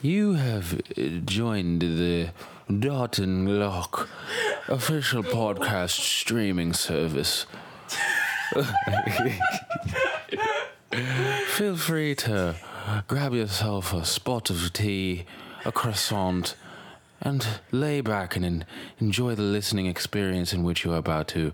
[0.00, 2.28] You have uh, joined the
[2.68, 4.08] and Lock
[4.68, 7.46] official podcast streaming service.
[11.46, 12.54] Feel free to
[13.08, 15.24] grab yourself a spot of tea,
[15.64, 16.54] a croissant,
[17.20, 18.64] and lay back and en-
[19.00, 21.52] enjoy the listening experience in which you are about to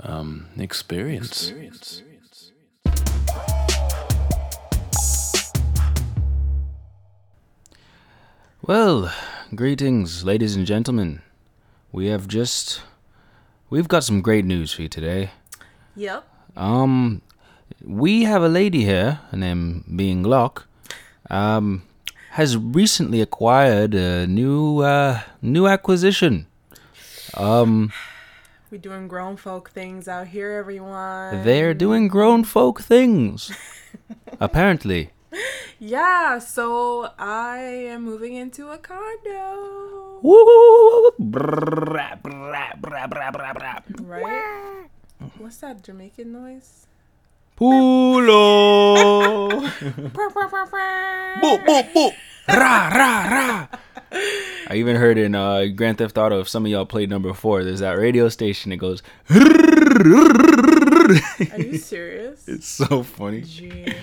[0.00, 1.52] um, experience.
[8.66, 9.12] Well,
[9.54, 11.20] greetings, ladies and gentlemen.
[11.92, 12.80] We have just
[13.68, 15.32] we've got some great news for you today.
[15.96, 16.26] Yep.
[16.56, 17.20] Um,
[17.84, 20.62] we have a lady here, her name being Glock,
[21.28, 21.82] um,
[22.30, 26.46] has recently acquired a new uh, new acquisition.
[27.34, 27.92] Um,
[28.70, 31.44] We doing grown folk things out here, everyone.
[31.44, 33.52] they're doing grown folk things.
[34.40, 35.10] Apparently,
[35.78, 40.20] Yeah, so I am moving into a condo.
[44.00, 44.22] Right?
[45.38, 46.86] What's that Jamaican noise?
[47.56, 48.28] Pulo.
[52.48, 53.66] Ra, ra, ra.
[54.68, 57.64] I even heard in uh, Grand Theft Auto, if some of y'all played number four,
[57.64, 59.02] there's that radio station that goes.
[61.52, 62.48] Are you serious?
[62.48, 63.42] It's so funny.
[63.42, 63.94] Jeez.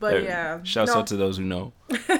[0.00, 0.60] But yeah.
[0.64, 0.98] Shouts no.
[0.98, 1.72] out to those who know.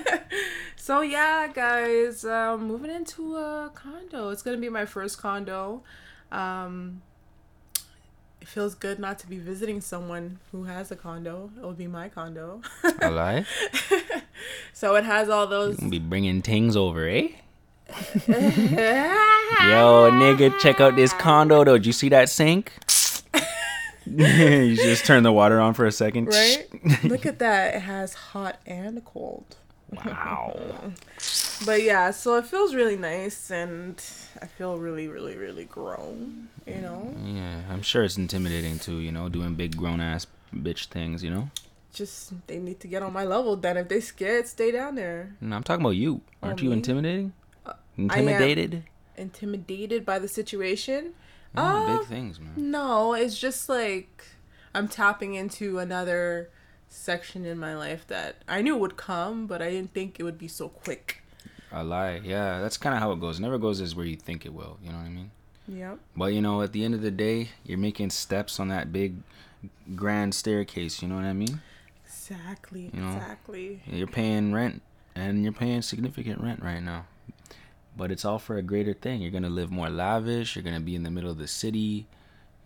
[0.91, 4.31] So yeah, guys, um, moving into a condo.
[4.31, 5.83] It's gonna be my first condo.
[6.33, 7.03] Um,
[8.41, 11.51] it feels good not to be visiting someone who has a condo.
[11.59, 12.63] It'll be my condo.
[13.01, 13.45] I lie.
[14.73, 15.77] so it has all those.
[15.77, 17.29] Be bringing things over, eh?
[18.27, 21.77] Yo, nigga, check out this condo though.
[21.77, 22.73] Did you see that sink?
[24.67, 26.27] you just turn the water on for a second.
[26.27, 26.67] Right?
[27.05, 27.75] Look at that.
[27.77, 29.57] It has hot and cold.
[29.91, 30.59] Wow.
[31.67, 34.03] But yeah, so it feels really nice and
[34.41, 37.15] I feel really, really, really grown, you know?
[37.23, 41.29] Yeah, I'm sure it's intimidating too, you know, doing big grown ass bitch things, you
[41.31, 41.51] know?
[41.93, 43.77] Just they need to get on my level then.
[43.77, 45.35] If they scared, stay down there.
[45.43, 46.23] No, I'm talking about you.
[46.43, 47.35] Oh, Aren't Oh, you intimidating?
[47.67, 48.05] Uh, am.
[48.05, 48.85] Intimidated?
[49.19, 51.13] Intimidated by the situation?
[51.55, 52.53] Uh, big things, man.
[52.57, 54.25] No, it's just like
[54.75, 56.51] I'm tapping into another
[56.89, 60.39] section in my life that I knew would come, but I didn't think it would
[60.39, 61.23] be so quick.
[61.73, 62.21] I lie.
[62.25, 63.39] Yeah, that's kind of how it goes.
[63.39, 64.79] It never goes as where you think it will.
[64.83, 65.31] You know what I mean?
[65.69, 65.99] Yep.
[66.17, 69.17] But you know, at the end of the day, you're making steps on that big,
[69.95, 71.01] grand staircase.
[71.01, 71.61] You know what I mean?
[72.05, 72.91] Exactly.
[72.93, 73.83] You know, exactly.
[73.87, 74.83] You're paying rent,
[75.15, 77.07] and you're paying significant rent right now.
[77.97, 79.21] But it's all for a greater thing.
[79.21, 80.55] You're gonna live more lavish.
[80.57, 82.07] You're gonna be in the middle of the city.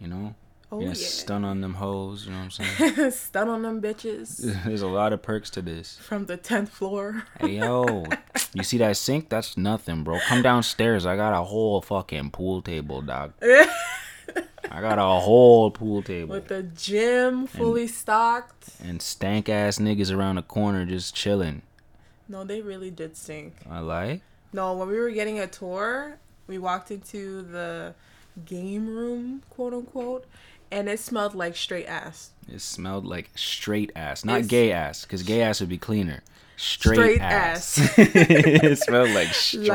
[0.00, 0.34] You know,
[0.72, 0.94] Oh you're yeah.
[0.94, 2.26] stun on them hoes.
[2.26, 3.10] You know what I'm saying?
[3.12, 5.98] Stun on them bitches There's a lot of perks to this.
[5.98, 7.24] from the tenth floor.
[7.40, 8.04] Hey yo,
[8.54, 9.28] you see that sink?
[9.28, 10.18] That's nothing, bro.
[10.28, 11.06] Come downstairs.
[11.06, 13.32] I got a whole fucking pool table, dog.
[13.42, 16.34] I got a whole pool table.
[16.34, 18.70] With the gym fully stocked.
[18.82, 21.62] And stank ass niggas around the corner just chilling.
[22.28, 23.54] No, they really did stink.
[23.70, 24.22] I lie.
[24.54, 26.16] No, when we were getting a tour,
[26.46, 27.94] we walked into the
[28.46, 30.26] game room, quote unquote,
[30.70, 32.30] and it smelled like straight ass.
[32.48, 36.22] It smelled like straight ass, not It's- gay ass, because gay ass would be cleaner.
[36.56, 37.78] Straight, Straight ass.
[37.98, 39.66] it smelled like straight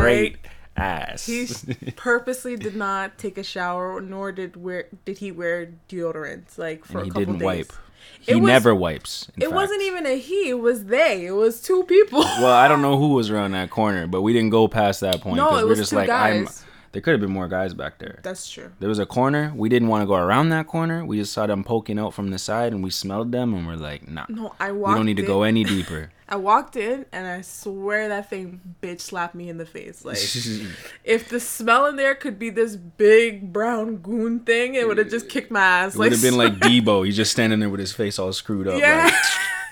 [0.44, 1.26] Like, ass.
[1.26, 1.46] He
[1.98, 7.00] purposely did not take a shower, nor did wear did he wear deodorant like for
[7.00, 7.46] and he a couple didn't days.
[7.46, 7.74] wipe.
[8.22, 9.28] He was- never wipes.
[9.36, 9.56] in It fact.
[9.56, 11.26] wasn't even a he; it was they.
[11.26, 12.20] It was two people.
[12.20, 15.22] Well, I don't know who was around that corner, but we didn't go past that
[15.22, 16.46] point No, it we're was just two like, I'm.
[16.46, 16.66] guys.
[16.92, 18.20] There could have been more guys back there.
[18.24, 18.72] That's true.
[18.80, 19.54] There was a corner.
[19.56, 21.06] We didn't want to go around that corner.
[21.06, 23.76] We just saw them poking out from the side, and we smelled them, and we're
[23.76, 26.10] like, nah, No, I we don't need to go any deeper.
[26.32, 30.06] I walked in, and I swear that thing bitch slapped me in the face.
[30.06, 30.18] Like,
[31.04, 35.10] if the smell in there could be this big brown goon thing, it would have
[35.10, 35.96] just kicked my ass.
[35.96, 37.06] It would have been like Deebo.
[37.06, 38.80] He's just standing there with his face all screwed up.
[38.80, 39.06] yeah.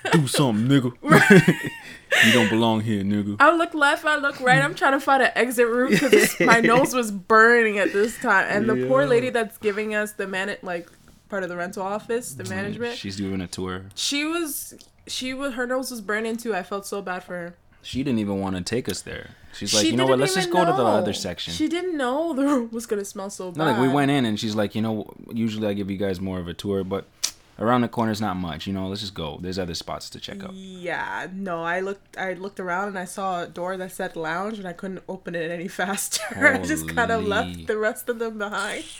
[0.04, 1.70] Like, Do something, nigga.
[2.26, 3.36] you don't belong here, nigga.
[3.40, 4.62] I look left, I look right.
[4.62, 8.46] I'm trying to find an exit route because my nose was burning at this time.
[8.48, 10.88] And the poor lady that's giving us the man, like
[11.28, 13.86] part of the rental office, the mm, management, She's doing a tour.
[13.94, 14.74] she was,
[15.08, 16.54] she was, her nose was burning too.
[16.54, 17.54] I felt so bad for her.
[17.82, 19.30] She didn't even want to take us there.
[19.54, 20.18] She's like, she you know what?
[20.18, 21.52] Let's just go to the other section.
[21.54, 23.58] She didn't know the room was gonna smell so bad.
[23.58, 26.20] no, like we went in, and she's like, you know, usually I give you guys
[26.20, 27.06] more of a tour, but
[27.58, 28.66] around the corner's not much.
[28.66, 29.38] You know, let's just go.
[29.40, 30.54] There's other spots to check out.
[30.54, 34.58] Yeah, no, I looked I looked around and I saw a door that said lounge
[34.58, 36.22] and I couldn't open it any faster.
[36.36, 38.84] I just kind of left the rest of them behind.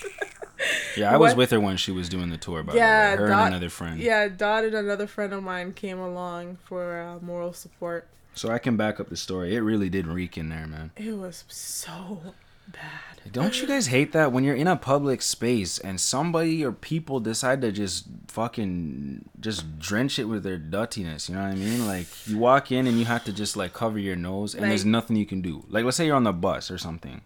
[0.96, 2.64] Yeah, I was with her when she was doing the tour.
[2.64, 4.00] By Yeah, the way, her Dot- and another friend.
[4.00, 8.08] yeah, Dot and another friend of mine came along for uh, moral support.
[8.34, 9.54] So I can back up the story.
[9.54, 10.90] It really did reek in there, man.
[10.96, 12.34] It was so
[12.72, 13.08] bad.
[13.32, 17.20] Don't you guys hate that when you're in a public space and somebody or people
[17.20, 21.28] decide to just fucking just drench it with their dirtiness?
[21.28, 21.86] You know what I mean?
[21.86, 24.84] Like you walk in and you have to just like cover your nose and there's
[24.84, 25.64] nothing you can do.
[25.68, 27.20] Like let's say you're on the bus or something.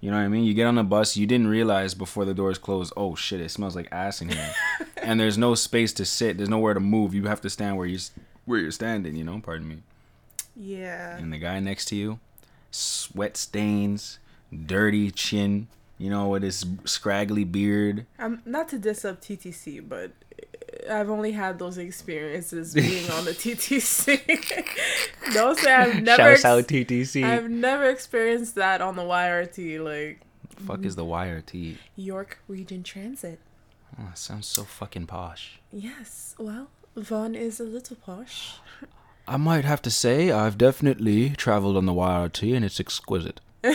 [0.00, 0.42] You know what I mean?
[0.44, 3.50] You get on the bus, you didn't realize before the doors closed, oh shit, it
[3.50, 4.54] smells like ass in here.
[4.96, 7.14] and there's no space to sit, there's nowhere to move.
[7.14, 8.00] You have to stand where you
[8.44, 9.82] where you're standing, you know, pardon me.
[10.56, 11.16] Yeah.
[11.16, 12.18] And the guy next to you,
[12.72, 14.18] sweat stains,
[14.66, 15.68] dirty chin,
[15.98, 18.06] you know, with his scraggly beard.
[18.18, 20.12] I'm not to diss up TTC, but
[20.90, 24.20] I've only had those experiences being on the TTC.
[25.34, 26.30] Don't say I've never.
[26.30, 27.24] ex- TTC.
[27.24, 30.20] I've never experienced that on the YRT, like
[30.56, 31.76] Fuck is the YRT?
[31.96, 33.38] York Region Transit.
[33.98, 35.60] Oh, that sounds so fucking posh.
[35.72, 38.54] Yes, well, Vaughan is a little posh.
[39.26, 43.40] I might have to say I've definitely traveled on the YRT and it's exquisite.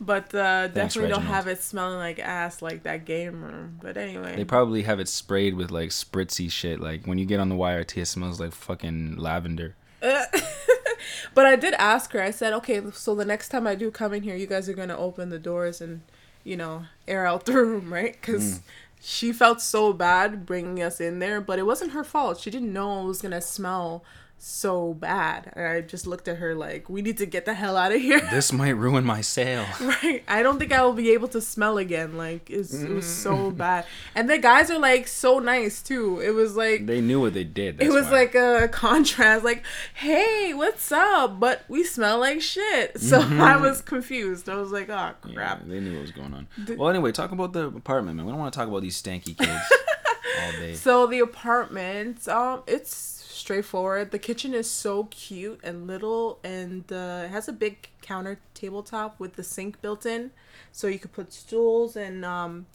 [0.00, 3.78] But uh, Thanks, definitely don't have it smelling like ass like that game room.
[3.82, 4.36] But anyway.
[4.36, 6.80] They probably have it sprayed with like spritzy shit.
[6.80, 9.74] Like when you get on the YRT, it smells like fucking lavender.
[10.00, 12.22] but I did ask her.
[12.22, 14.74] I said, okay, so the next time I do come in here, you guys are
[14.74, 16.02] gonna open the doors and,
[16.44, 18.16] you know, air out the room, right?
[18.20, 18.60] Because
[19.00, 22.38] she felt so bad bringing us in there, but it wasn't her fault.
[22.38, 24.04] She didn't know it was gonna smell
[24.38, 25.52] so bad.
[25.54, 28.00] And I just looked at her like, we need to get the hell out of
[28.00, 28.20] here.
[28.38, 29.66] This might ruin my sale.
[29.80, 30.22] Right.
[30.28, 32.16] I don't think I will be able to smell again.
[32.16, 33.56] Like it's, it was so mm.
[33.56, 33.84] bad.
[34.14, 36.20] And the guys are like so nice too.
[36.20, 37.80] It was like They knew what they did.
[37.82, 38.12] it was why.
[38.12, 39.44] like a contrast.
[39.44, 39.64] Like,
[39.94, 41.40] hey, what's up?
[41.40, 43.00] But we smell like shit.
[43.00, 43.62] So I mm-hmm.
[43.62, 44.48] was confused.
[44.48, 45.66] I was like, oh Yeah, crap.
[45.66, 46.46] they knew what was going on.
[46.58, 48.26] The- well, anyway, talk about the apartment, man.
[48.26, 49.50] We don't want to talk about these stanky kids
[50.42, 50.74] all day.
[50.74, 54.10] So the apartment, um, it's straightforward.
[54.10, 59.18] The kitchen is so cute and little, and uh, it has a big counter tabletop
[59.20, 60.30] with the sink built in,
[60.72, 62.66] so you could put stools and um,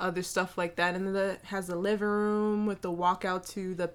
[0.00, 0.94] other stuff like that.
[0.94, 3.90] And then it has a living room with the walkout to the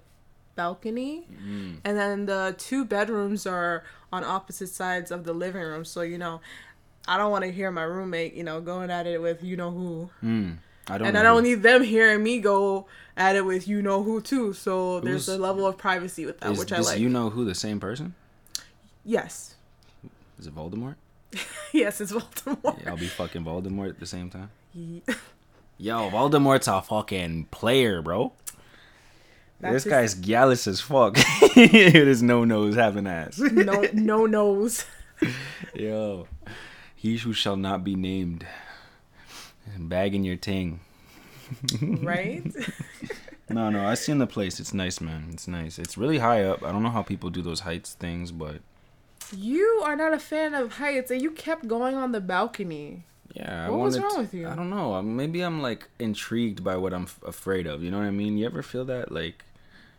[0.56, 1.78] balcony, Mm.
[1.84, 3.82] and then the two bedrooms are
[4.12, 5.84] on opposite sides of the living room.
[5.84, 6.40] So you know,
[7.08, 9.70] I don't want to hear my roommate, you know, going at it with you know
[9.72, 10.58] who Mm.
[10.88, 11.20] I don't and know.
[11.20, 12.86] I don't need them hearing me go
[13.16, 14.52] at it with you know who too.
[14.52, 16.98] So there's Who's- a level of privacy with that, Is which I like.
[16.98, 18.14] you know who the same person?
[19.04, 19.54] yes,
[20.38, 20.96] Is it Voldemort?
[21.72, 22.82] yes, it's Voldemort.
[22.82, 24.50] Yeah, I'll be fucking Voldemort at the same time.
[25.78, 28.32] Yo, Voldemort's a fucking player, bro.
[29.60, 31.16] That's this guy's gallus as fuck.
[31.56, 33.38] There's no nose having ass.
[33.38, 34.84] no no nose.
[35.74, 36.26] Yo,
[36.94, 38.44] he who shall not be named.
[39.78, 40.80] Bagging your ting.
[42.02, 42.42] right?
[43.50, 44.58] No, no, I seen the place.
[44.58, 45.28] It's nice, man.
[45.30, 45.78] It's nice.
[45.78, 46.62] It's really high up.
[46.64, 48.56] I don't know how people do those heights things, but
[49.36, 53.04] you are not a fan of heights, and you kept going on the balcony.
[53.34, 53.66] yeah.
[53.66, 54.48] I What was wrong with you?
[54.48, 55.00] I don't know.
[55.02, 57.82] Maybe I'm like intrigued by what I'm f- afraid of.
[57.82, 58.38] You know what I mean?
[58.38, 59.12] You ever feel that?
[59.12, 59.44] Like,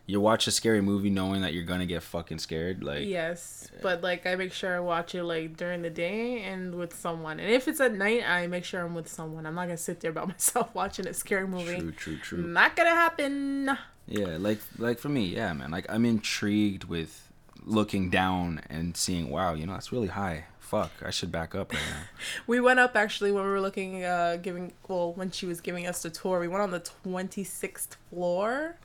[0.06, 2.82] you watch a scary movie knowing that you're gonna get fucking scared.
[2.84, 6.74] Like, Yes, but like I make sure I watch it like during the day and
[6.74, 7.40] with someone.
[7.40, 9.46] And if it's at night, I make sure I'm with someone.
[9.46, 11.78] I'm not gonna sit there by myself watching a scary movie.
[11.80, 12.38] true, true, true.
[12.42, 13.76] Not gonna happen.
[14.06, 15.70] Yeah, like like for me, yeah, man.
[15.72, 17.28] Like I'm intrigued with
[17.64, 20.44] looking down and seeing, wow, you know, that's really high.
[20.60, 22.02] Fuck, I should back up right now.
[22.46, 25.86] We went up actually when we were looking, uh, giving well when she was giving
[25.86, 26.38] us the tour.
[26.40, 28.76] We went on the twenty sixth floor,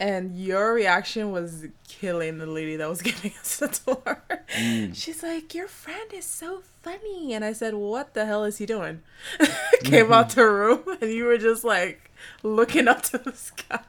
[0.00, 4.22] and your reaction was killing the lady that was giving us the tour.
[4.56, 4.94] Mm.
[4.94, 8.66] She's like, "Your friend is so funny," and I said, "What the hell is he
[8.66, 9.02] doing?"
[9.38, 9.90] Mm-hmm.
[9.92, 12.10] Came out the room, and you were just like
[12.42, 13.80] looking up to the sky,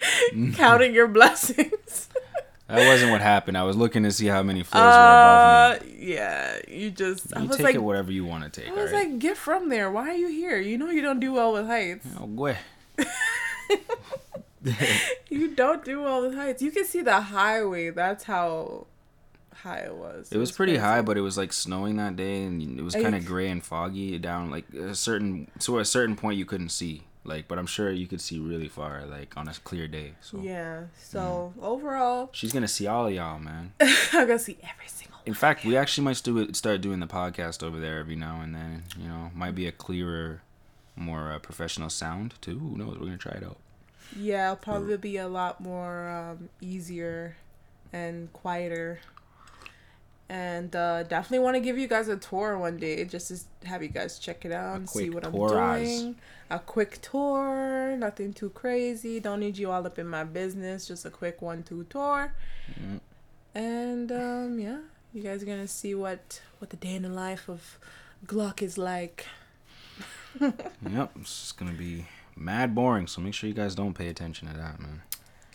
[0.00, 0.52] mm-hmm.
[0.52, 2.08] counting your blessings.
[2.66, 3.58] That wasn't what happened.
[3.58, 7.30] I was looking to see how many floors were above Uh, yeah, you just.
[7.30, 7.36] me.
[7.36, 8.70] I You was take like, it whatever you want to take.
[8.70, 9.10] I was alright?
[9.10, 9.90] like, get from there.
[9.90, 10.58] Why are you here?
[10.58, 12.06] You know you don't do well with heights.
[12.18, 12.56] oh, boy.
[15.30, 16.62] You don't do all the heights.
[16.62, 17.90] You can see the highway.
[17.90, 18.86] That's how
[19.52, 20.30] high it was.
[20.30, 20.84] It was pretty crazy.
[20.84, 23.64] high, but it was like snowing that day, and it was kind of gray and
[23.64, 24.50] foggy down.
[24.50, 27.02] Like a certain, so at a certain point you couldn't see.
[27.24, 30.12] Like, but I'm sure you could see really far, like on a clear day.
[30.20, 30.84] So Yeah.
[31.02, 33.72] So overall, she's gonna see all of y'all, man.
[33.80, 35.18] I'm gonna see every single.
[35.24, 38.40] In fact, we actually might do it, start doing the podcast over there every now
[38.42, 38.84] and then.
[39.00, 40.42] You know, might be a clearer,
[40.96, 42.58] more uh, professional sound too.
[42.58, 42.98] Who knows?
[42.98, 43.56] We're gonna try it out.
[44.16, 47.36] Yeah, it'll probably be a lot more um, easier
[47.92, 49.00] and quieter.
[50.28, 53.82] And uh, definitely want to give you guys a tour one day, just to have
[53.82, 56.16] you guys check it out and see what I'm doing.
[56.50, 59.20] A quick tour, nothing too crazy.
[59.20, 60.88] Don't need you all up in my business.
[60.88, 62.32] Just a quick one-two tour.
[62.80, 63.00] Mm.
[63.54, 64.78] And um, yeah,
[65.12, 67.78] you guys are gonna see what what the day in the life of
[68.26, 69.26] Glock is like.
[70.40, 72.06] Yep, it's just gonna be
[72.36, 73.06] mad boring.
[73.06, 75.02] So make sure you guys don't pay attention to that, man.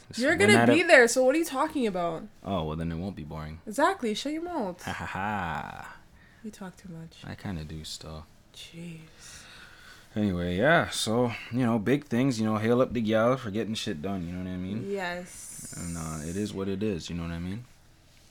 [0.10, 2.24] Just You're gonna be there, so what are you talking about?
[2.44, 3.60] Oh well, then it won't be boring.
[3.68, 4.14] Exactly.
[4.16, 4.82] Shut your mouth.
[4.84, 5.96] Ha ha ha.
[6.44, 7.18] You talk too much.
[7.26, 8.26] I kind of do still.
[8.56, 9.44] Jeez.
[10.16, 10.90] Anyway, yeah.
[10.90, 12.40] So you know, big things.
[12.40, 14.26] You know, hail up the gal for getting shit done.
[14.26, 14.90] You know what I mean?
[14.90, 15.76] Yes.
[15.78, 17.10] And uh, it is what it is.
[17.10, 17.66] You know what I mean?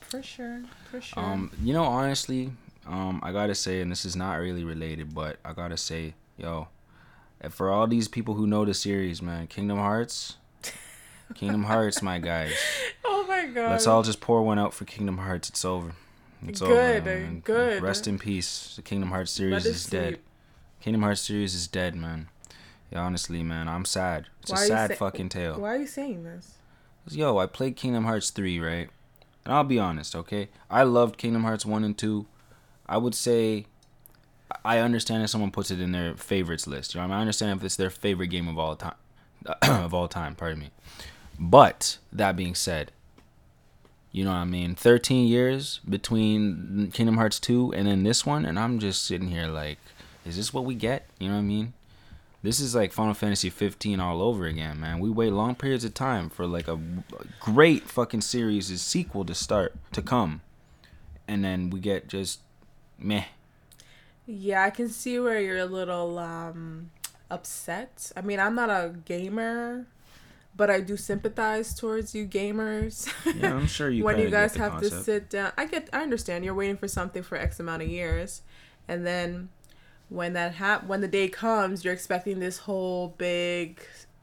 [0.01, 0.63] For sure.
[0.91, 1.23] For sure.
[1.23, 2.51] Um, you know, honestly,
[2.89, 6.69] um, I gotta say, and this is not really related, but I gotta say, yo,
[7.41, 10.37] and for all these people who know the series, man, Kingdom Hearts,
[11.35, 12.53] Kingdom Hearts, my guys.
[13.05, 13.71] oh my god.
[13.71, 15.49] Let's all just pour one out for Kingdom Hearts.
[15.49, 15.93] It's over.
[16.47, 17.05] It's Good, over.
[17.05, 17.37] man.
[17.39, 17.83] Uh, good.
[17.83, 18.75] Rest in peace.
[18.77, 20.21] The Kingdom Hearts series is dead.
[20.81, 22.29] Kingdom Hearts series is dead, man.
[22.93, 24.27] Yeah, honestly, man, I'm sad.
[24.43, 25.61] It's Why a sad sa- fucking tale.
[25.61, 26.55] Why are you saying this?
[27.11, 28.89] Yo, I played Kingdom Hearts 3, right?
[29.45, 30.49] And I'll be honest, okay?
[30.71, 32.27] I loved Kingdom Hearts 1 and 2.
[32.87, 33.67] I would say
[34.65, 36.95] I understand if someone puts it in their favorites list.
[36.95, 37.17] You know, I, mean?
[37.17, 38.95] I understand if it's their favorite game of all time
[39.63, 40.71] of all time, pardon me.
[41.39, 42.93] But that being said,
[44.11, 44.75] you know what I mean?
[44.75, 49.47] 13 years between Kingdom Hearts 2 and then this one and I'm just sitting here
[49.47, 49.79] like
[50.25, 51.09] is this what we get?
[51.19, 51.73] You know what I mean?
[52.43, 55.01] This is like Final Fantasy 15 all over again, man.
[55.01, 56.79] We wait long periods of time for like a
[57.41, 60.43] great fucking series' sequel to start to come,
[61.27, 62.41] and then we get just
[62.97, 63.25] meh.
[64.31, 66.91] Yeah, I can see where you're a little um
[67.31, 68.13] upset.
[68.17, 69.87] I mean, I'm not a gamer,
[70.55, 73.11] but I do sympathize towards you gamers.
[73.41, 74.05] Yeah, I'm sure you.
[74.05, 75.53] when you guys have to sit down.
[75.57, 78.43] I get I understand you're waiting for something for X amount of years
[78.87, 79.49] and then
[80.11, 83.81] when that hap- when the day comes, you're expecting this whole big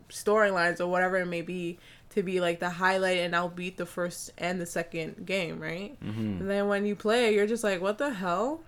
[0.09, 1.77] storylines or whatever it may be
[2.11, 5.95] to be like the highlight and outbeat the first and the second game, right?
[6.03, 6.39] Mhm.
[6.41, 8.61] And then when you play, you're just like, what the hell?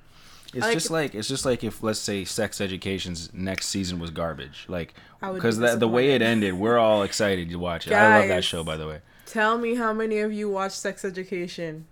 [0.54, 4.12] It's like- just like it's just like if let's say Sex Education's next season was
[4.12, 7.56] garbage, like I would be because the the way it ended, we're all excited to
[7.58, 7.94] watch it.
[7.94, 9.01] I love that show, by the way.
[9.25, 11.86] Tell me how many of you watch Sex Education?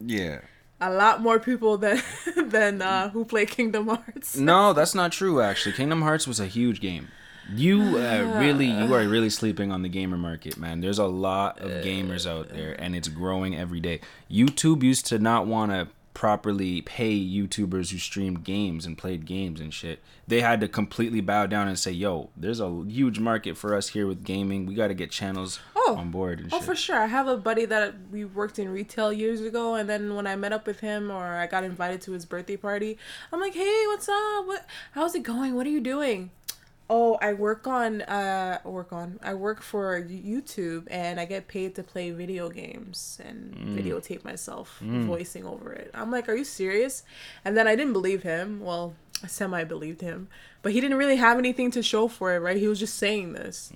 [0.00, 0.40] Yeah.
[0.80, 2.00] A lot more people than
[2.36, 4.36] than uh, who play Kingdom Hearts.
[4.36, 5.40] No, that's not true.
[5.40, 7.08] Actually, Kingdom Hearts was a huge game.
[7.52, 10.80] You uh, really, you are really sleeping on the gamer market, man.
[10.80, 14.00] There's a lot of gamers out there, and it's growing every day.
[14.30, 19.60] YouTube used to not want to properly pay YouTubers who streamed games and played games
[19.60, 20.00] and shit.
[20.26, 23.88] They had to completely bow down and say, "Yo, there's a huge market for us
[23.90, 24.66] here with gaming.
[24.66, 25.96] We got to get channels Oh.
[25.96, 26.96] on board and Oh, shit." for sure.
[26.98, 30.34] I have a buddy that we worked in retail years ago, and then when I
[30.36, 32.98] met up with him or I got invited to his birthday party,
[33.32, 34.46] I'm like, "Hey, what's up?
[34.46, 34.66] What?
[34.92, 35.54] How's it going?
[35.54, 36.30] What are you doing?"
[36.90, 39.18] Oh, I work on uh work on.
[39.22, 44.78] I work for YouTube, and I get paid to play video games and videotape myself
[44.80, 45.90] voicing over it.
[45.94, 47.02] I'm like, "Are you serious?"
[47.44, 48.60] And then I didn't believe him.
[48.60, 50.28] Well, I semi believed him,
[50.62, 52.56] but he didn't really have anything to show for it, right?
[52.56, 53.70] He was just saying this.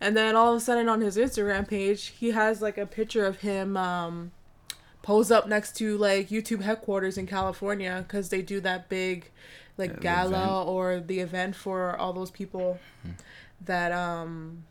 [0.00, 3.26] And then all of a sudden on his Instagram page, he has like a picture
[3.26, 4.30] of him um
[5.02, 9.30] pose up next to like YouTube headquarters in California cuz they do that big
[9.76, 10.68] like the gala event.
[10.68, 13.10] or the event for all those people Hmm.
[13.64, 14.64] that um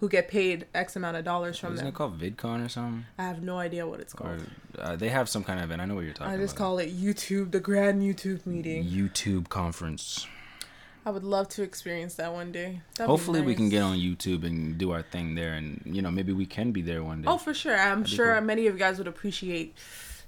[0.00, 1.94] who get paid X amount of dollars from Isn't them.
[1.94, 3.06] it called VidCon or something?
[3.16, 4.46] I have no idea what it's Or called.
[4.78, 5.80] uh, they have some kind of event.
[5.80, 6.40] I know what you're talking about.
[6.40, 6.64] I just about.
[6.64, 8.84] call it YouTube, the grand YouTube meeting.
[8.84, 10.26] YouTube conference.
[11.06, 12.80] I would love to experience that one day.
[12.96, 16.10] That'd Hopefully, we can get on YouTube and do our thing there, and you know
[16.10, 17.28] maybe we can be there one day.
[17.28, 17.78] Oh, for sure.
[17.78, 18.44] I'm That'd sure cool.
[18.44, 19.76] many of you guys would appreciate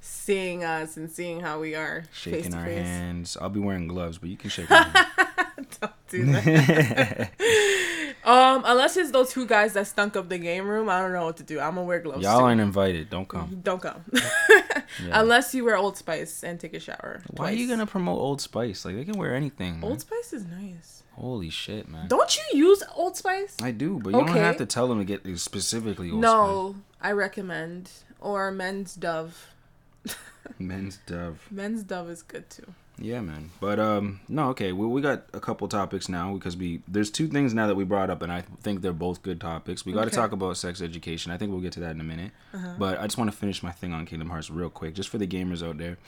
[0.06, 2.84] seeing us and seeing how we are Shaking our face.
[2.84, 3.36] hands.
[3.40, 4.68] I'll be wearing gloves, but you can shake.
[5.80, 7.30] Don't do that.
[8.24, 11.24] um, unless it's those two guys that stunk up the game room, I don't know
[11.24, 11.58] what to do.
[11.58, 12.22] I'm gonna wear gloves.
[12.22, 12.44] Y'all too.
[12.44, 13.10] aren't invited.
[13.10, 13.60] Don't come.
[13.64, 14.04] Don't come.
[14.12, 15.20] Yeah.
[15.20, 17.20] Unless you wear Old Spice and take a shower.
[17.30, 18.84] Why are you gonna promote Old Spice?
[18.84, 19.80] Like they can wear anything.
[19.80, 19.90] man.
[19.90, 21.02] Old Spice is nice.
[21.14, 22.08] Holy shit, man.
[22.08, 23.56] Don't you use Old Spice?
[23.62, 26.30] I do, but you don't have to tell them to get specifically Old Spice.
[26.32, 27.90] no, I recommend.
[28.20, 29.48] Or Men's Dove.
[30.58, 31.46] Men's Dove.
[31.50, 32.72] Men's Dove is good too.
[32.98, 33.50] Yeah, man.
[33.60, 34.72] But um, no, okay.
[34.72, 37.84] Well, we got a couple topics now because we there's two things now that we
[37.84, 39.84] brought up, and I think they're both good topics.
[39.84, 40.16] We got to Okay.
[40.16, 41.30] talk about sex education.
[41.30, 42.32] I think we'll get to that in a minute.
[42.54, 42.74] Uh-huh.
[42.78, 45.18] But I just want to finish my thing on Kingdom Hearts real quick, just for
[45.18, 45.98] the gamers out there.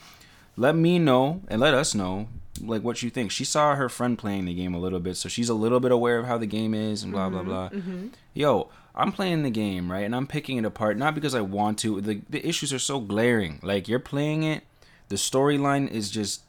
[0.57, 2.27] Let me know and let us know
[2.59, 3.29] like what you think.
[3.31, 5.91] She saw her friend playing the game a little bit, so she's a little bit
[5.91, 7.69] aware of how the game is and blah blah blah.
[8.33, 11.77] Yo, I'm playing the game right, and I'm picking it apart not because I want
[11.79, 12.01] to.
[12.01, 13.59] The the issues are so glaring.
[13.63, 14.63] Like you're playing it,
[15.07, 16.41] the storyline is just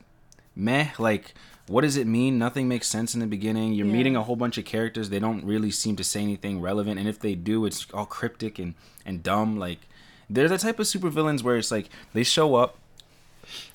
[0.56, 0.88] meh.
[0.98, 1.34] Like
[1.68, 2.36] what does it mean?
[2.36, 3.74] Nothing makes sense in the beginning.
[3.74, 3.92] You're Yeah.
[3.92, 5.08] meeting a whole bunch of characters.
[5.08, 8.58] They don't really seem to say anything relevant, and if they do, it's all cryptic
[8.58, 8.74] and
[9.06, 9.56] and dumb.
[9.56, 9.78] Like
[10.28, 12.76] They're the type of supervillains where it's like they show up,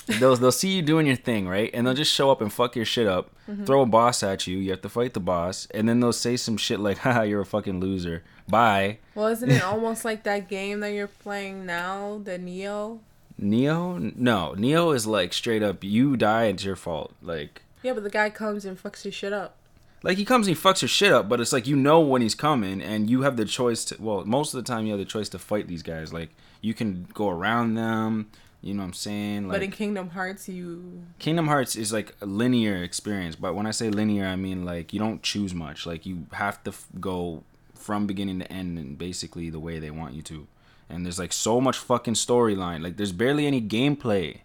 [0.07, 1.69] they'll they'll see you doing your thing, right?
[1.73, 3.65] And they'll just show up and fuck your shit up, Mm-hmm.
[3.65, 4.57] throw a boss at you.
[4.57, 7.41] You have to fight the boss, and then they'll say some shit like, "Haha, you're
[7.41, 8.23] a fucking loser.
[8.47, 12.99] Bye." Well, isn't it almost like that game that you're playing now, the Nioh?
[13.39, 14.15] Nioh?
[14.15, 15.83] No, Nioh is like straight up.
[15.83, 17.13] You die, it's your fault.
[17.21, 17.61] Like.
[17.83, 19.57] Yeah, but the guy comes and fucks your shit up.
[20.01, 22.21] Like he comes and he fucks your shit up, but it's like you know when
[22.21, 23.97] he's coming, and you have the choice to.
[24.01, 26.11] Well, most of the time you have the choice to fight these guys.
[26.13, 26.29] Like
[26.61, 28.29] you can go around them.
[28.65, 29.47] You know what I'm saying?
[29.47, 33.71] but in Kingdom Hearts, you Kingdom Hearts is like a linear experience, but when I
[33.71, 35.85] say linear, I mean like you don't choose much.
[35.85, 37.43] Like you have to f- go
[37.75, 40.47] from beginning to end, and basically the way they want you to.
[40.89, 42.81] And there's like so much fucking storyline.
[42.81, 44.39] Like there's barely any gameplay.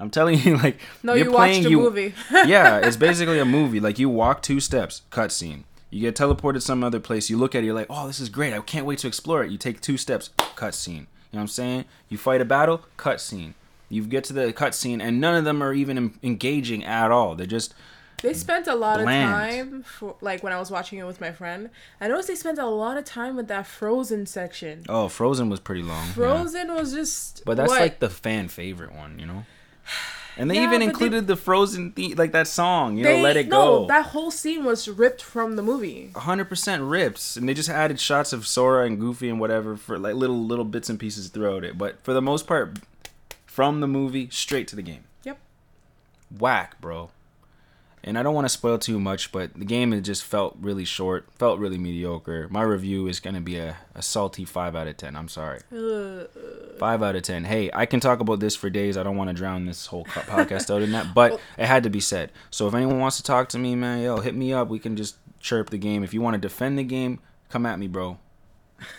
[0.00, 2.14] I'm telling you, like no, you're you watched a you- movie.
[2.46, 3.78] yeah, it's basically a movie.
[3.78, 5.64] Like you walk two steps, cutscene.
[5.90, 7.28] You get teleported some other place.
[7.28, 8.54] You look at it, you're like, oh, this is great.
[8.54, 9.50] I can't wait to explore it.
[9.50, 10.92] You take two steps, cutscene.
[11.30, 11.84] You know what I'm saying?
[12.08, 13.52] You fight a battle, cutscene.
[13.88, 17.34] You get to the cutscene, and none of them are even engaging at all.
[17.36, 17.72] They're just
[18.22, 19.30] They spent a lot Bland.
[19.30, 19.38] of
[19.70, 21.70] time for like when I was watching it with my friend.
[22.00, 24.84] I noticed they spent a lot of time with that Frozen section.
[24.88, 26.06] oh, Frozen was pretty long.
[26.08, 26.12] yeah.
[26.14, 27.80] Frozen was just But that's what?
[27.80, 29.44] like the fan favorite one, you know.
[30.38, 33.16] And they Yeah, even but they- included the Frozen theme, like that song, you know,
[33.22, 36.10] "Let It no, Go." that whole scene was ripped from the movie.
[36.14, 40.14] 100% rips and they just added shots of Sora and Goofy and whatever for like
[40.14, 42.78] little little bits and pieces throughout it but for the most part
[43.56, 45.04] from the movie straight to the game.
[45.24, 45.38] Yep.
[46.38, 47.08] whack bro.
[48.04, 50.84] And I don't want to spoil too much but the game it just felt really
[50.84, 52.48] short felt really mediocre.
[52.50, 55.60] My review is going to be a, a salty 5 out of 10 I'm sorry.
[55.72, 56.28] Ugh.
[56.78, 59.30] 5 out of 10 hey I can talk about this for days I don't want
[59.30, 62.32] to drown this whole podcast out in that but it had to be said.
[62.50, 64.96] So if anyone wants to talk to me man yo hit me up we can
[64.96, 66.04] just chirp the game.
[66.04, 68.18] If you want to defend the game come at me bro.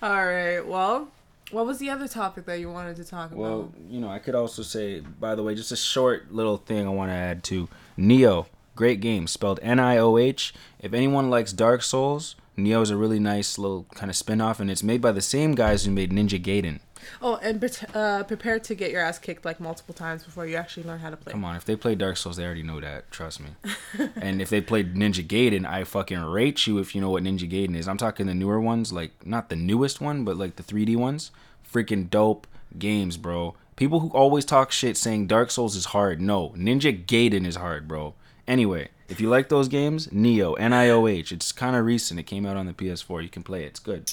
[0.00, 0.60] All right.
[0.60, 1.08] Well,
[1.52, 3.38] what was the other topic that you wanted to talk about?
[3.38, 6.86] Well, you know, I could also say, by the way, just a short little thing
[6.86, 7.68] I want to add to
[7.98, 8.46] Nioh.
[8.74, 10.54] Great game, spelled N I O H.
[10.80, 14.60] If anyone likes Dark Souls, Nioh is a really nice little kind of spin off,
[14.60, 16.80] and it's made by the same guys who made Ninja Gaiden.
[17.20, 17.62] Oh, and
[17.94, 21.10] uh, prepare to get your ass kicked like multiple times before you actually learn how
[21.10, 21.32] to play.
[21.32, 23.10] Come on, if they play Dark Souls, they already know that.
[23.10, 23.50] Trust me.
[24.16, 27.50] and if they played Ninja Gaiden, I fucking rate you if you know what Ninja
[27.50, 27.88] Gaiden is.
[27.88, 31.30] I'm talking the newer ones, like not the newest one, but like the 3D ones.
[31.70, 32.46] Freaking dope
[32.78, 33.54] games, bro.
[33.76, 36.20] People who always talk shit saying Dark Souls is hard.
[36.20, 38.14] No, Ninja Gaiden is hard, bro.
[38.46, 41.32] Anyway, if you like those games, Nioh, N I O H.
[41.32, 42.18] It's kind of recent.
[42.18, 43.22] It came out on the PS4.
[43.22, 43.68] You can play it.
[43.68, 44.12] It's good.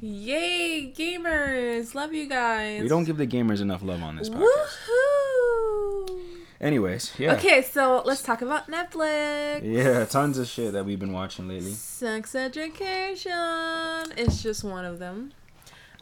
[0.00, 1.94] Yay, gamers!
[1.94, 2.82] Love you guys.
[2.82, 4.46] We don't give the gamers enough love on this podcast.
[4.88, 6.20] Woohoo!
[6.60, 7.34] Anyways, yeah.
[7.34, 9.60] Okay, so let's talk about Netflix.
[9.62, 11.72] Yeah, tons of shit that we've been watching lately.
[11.72, 13.32] Sex education
[14.16, 15.32] It's just one of them.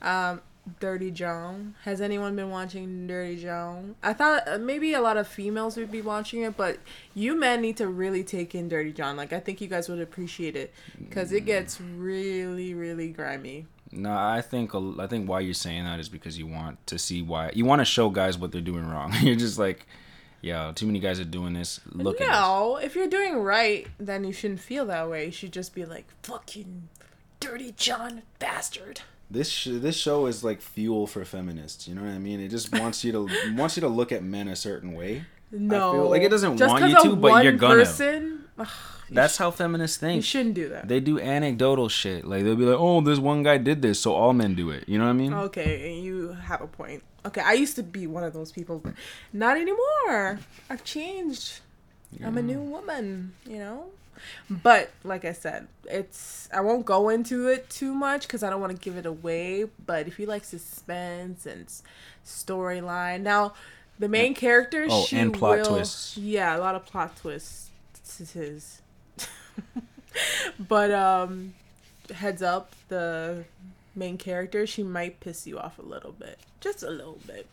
[0.00, 0.40] Um,
[0.80, 1.74] Dirty John.
[1.82, 3.96] Has anyone been watching Dirty John?
[4.02, 6.78] I thought uh, maybe a lot of females would be watching it, but
[7.14, 9.16] you men need to really take in Dirty John.
[9.16, 13.66] Like I think you guys would appreciate it because it gets really, really grimy.
[13.94, 17.22] No, I think I think why you're saying that is because you want to see
[17.22, 19.12] why you want to show guys what they're doing wrong.
[19.22, 19.86] you're just like,
[20.40, 21.80] yeah, too many guys are doing this.
[21.92, 22.28] Look at this.
[22.28, 25.26] no, if you're doing right, then you shouldn't feel that way.
[25.26, 26.88] You should just be like, fucking
[27.40, 29.00] Dirty John bastard.
[29.30, 31.88] This sh- this show is like fuel for feminists.
[31.88, 32.40] You know what I mean?
[32.40, 35.24] It just wants you to wants you to look at men a certain way.
[35.50, 37.76] No, feel like it doesn't Just want 'cause you to, but you're gonna.
[37.76, 38.68] Person, ugh,
[39.10, 40.16] That's sh- how feminists think.
[40.16, 40.88] you shouldn't do that.
[40.88, 42.24] They do anecdotal shit.
[42.24, 44.88] Like they'll be like, "Oh, this one guy did this, so all men do it."
[44.88, 45.34] You know what I mean?
[45.34, 47.02] Okay, you have a point.
[47.26, 48.92] Okay, I used to be one of those people, but
[49.32, 50.38] not anymore.
[50.70, 51.60] I've changed.
[52.24, 53.86] I'm a new woman, you know?
[54.48, 58.60] But like I said, it's I won't go into it too much cuz I don't
[58.60, 61.66] want to give it away, but if you like suspense and
[62.24, 63.22] storyline.
[63.22, 63.54] Now,
[63.98, 66.16] the main character Oh, she and plot will- twists.
[66.16, 67.70] Yeah, a lot of plot twists.
[70.58, 71.54] But um
[72.12, 73.44] heads up, the
[73.94, 76.38] main character, she might piss you off a little bit.
[76.60, 77.46] Just a little bit.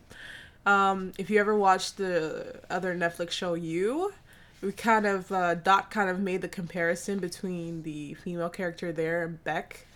[0.66, 4.14] Um, if you ever watched the other Netflix show You,
[4.62, 9.28] we kind of uh, Dot kind of made the comparison between the female character there,
[9.28, 9.88] Beck,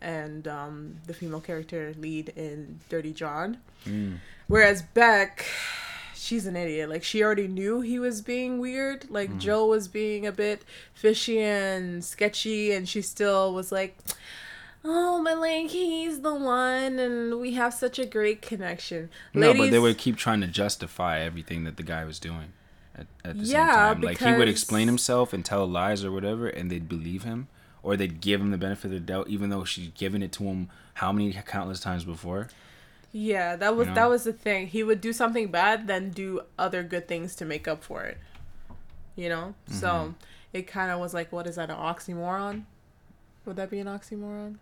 [0.00, 3.58] and um, the female character lead in Dirty John.
[4.46, 5.46] Whereas Beck,
[6.30, 6.88] she's an idiot.
[6.88, 9.10] Like she already knew he was being weird.
[9.10, 9.40] Like mm-hmm.
[9.40, 10.64] Joe was being a bit
[10.94, 13.98] fishy and sketchy, and she still was like,
[14.84, 19.72] "Oh, but like he's the one, and we have such a great connection." No, but
[19.72, 22.52] they would keep trying to justify everything that the guy was doing
[22.94, 24.00] at, at the Yeah, same time.
[24.02, 27.48] Like he would explain himself and tell lies or whatever, and they'd believe him,
[27.82, 30.44] or they'd give him the benefit of the doubt, even though she's given it to
[30.44, 32.48] him how many countless times before.
[33.12, 33.94] Yeah, that was You know?
[33.96, 34.68] that was the thing.
[34.68, 38.18] He would do something bad, then do other good things to make up for it.
[39.16, 39.78] You know, Mm-hmm.
[39.78, 40.14] so
[40.52, 41.70] it kind of was like, what is that?
[41.70, 42.64] An oxymoron?
[43.44, 44.56] Would that be an oxymoron?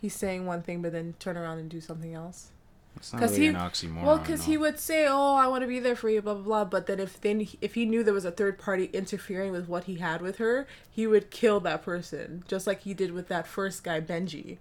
[0.00, 2.50] He's saying one thing, but then turn around and do something else.
[2.96, 4.02] It's not really he- an oxymoron.
[4.04, 6.42] well, because he would say, "Oh, I want to be there for you," blah blah
[6.42, 6.64] blah.
[6.64, 9.84] But then if then if he knew there was a third party interfering with what
[9.84, 13.46] he had with her, he would kill that person, just like he did with that
[13.46, 14.56] first guy, Benji.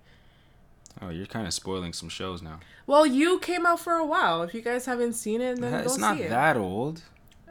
[1.01, 2.59] Oh, you're kind of spoiling some shows now.
[2.87, 4.43] Well, you came out for a while.
[4.43, 6.29] If you guys haven't seen it, then it's go not see it.
[6.29, 7.01] that old.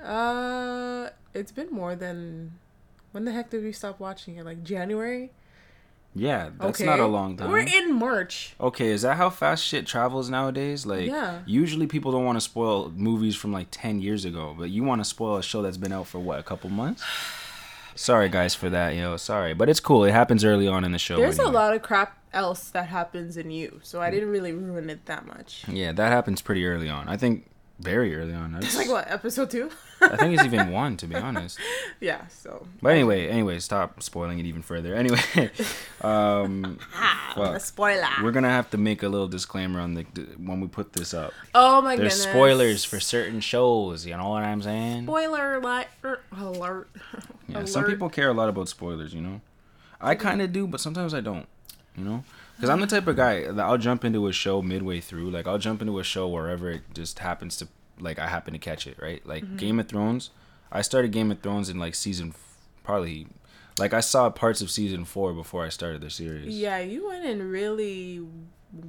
[0.02, 2.52] Uh, it's been more than.
[3.12, 4.44] When the heck did we stop watching it?
[4.44, 5.30] Like January?
[6.16, 6.86] Yeah, that's okay.
[6.88, 7.50] not a long time.
[7.50, 8.54] We're in March.
[8.60, 10.86] Okay, is that how fast shit travels nowadays?
[10.86, 11.40] Like, Yeah.
[11.44, 15.00] usually people don't want to spoil movies from like 10 years ago, but you want
[15.00, 17.02] to spoil a show that's been out for what, a couple months?
[17.94, 19.16] Sorry, guys, for that, yo.
[19.16, 19.54] Sorry.
[19.54, 20.04] But it's cool.
[20.04, 21.16] It happens early on in the show.
[21.16, 24.90] There's a lot of crap else that happens in you, so I didn't really ruin
[24.90, 25.64] it that much.
[25.68, 27.08] Yeah, that happens pretty early on.
[27.08, 28.52] I think very early on.
[28.52, 29.70] That's, like what episode two?
[30.12, 31.58] I think it's even one, to be honest.
[32.00, 32.26] yeah.
[32.28, 32.66] So.
[32.82, 34.94] But anyway, anyway, stop spoiling it even further.
[35.04, 35.50] Anyway,
[36.02, 37.60] um, Ah, Fuck.
[37.60, 38.08] spoiler.
[38.22, 40.02] we're gonna have to make a little disclaimer on the
[40.38, 41.32] when we put this up.
[41.54, 42.02] oh my god.
[42.02, 42.32] There's goodness.
[42.34, 44.06] spoilers for certain shows.
[44.06, 45.04] You know what I'm saying?
[45.04, 45.86] Spoiler alert!
[46.38, 46.88] Alert!
[47.48, 49.40] Yeah, some people care a lot about spoilers, you know.
[50.00, 51.46] I kind of do, but sometimes I don't.
[51.96, 52.24] You know,
[52.56, 55.30] because I'm the type of guy that I'll jump into a show midway through.
[55.30, 57.68] Like I'll jump into a show wherever it just happens to,
[58.00, 58.96] like I happen to catch it.
[59.00, 59.56] Right, like Mm-hmm.
[59.56, 60.30] Game of Thrones.
[60.72, 63.28] I started Game of Thrones in like season, f- probably,
[63.78, 66.48] like I saw parts of season four before I started the series.
[66.58, 68.26] Yeah, you went in really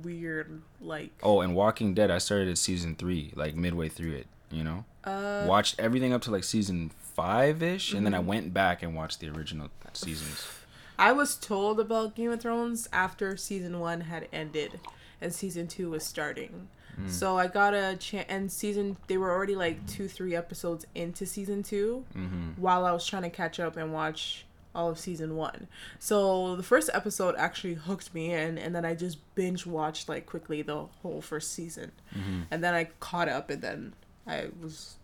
[0.04, 1.12] weird, like.
[1.22, 4.28] Oh, and Walking Dead, I started at season three, like midway through it.
[4.52, 8.24] You know, Uh, watched everything up to like season five ish, and then Mm-hmm.
[8.26, 10.48] I went back and watched the original seasons.
[10.98, 14.80] I was told about Game of Thrones after season one had ended
[15.20, 16.70] and season two was starting.
[17.00, 17.10] Mm.
[17.10, 21.26] So I got a chance, and season they were already like two, three episodes into
[21.26, 22.50] season 2 Mm-hmm.
[22.62, 25.68] while I was trying to catch up and watch all of season one.
[26.00, 30.26] So the first episode actually hooked me in, and then I just binge watched like
[30.26, 32.42] quickly the whole first season, Mm-hmm.
[32.52, 33.94] and then I caught up, and then
[34.28, 34.96] I was.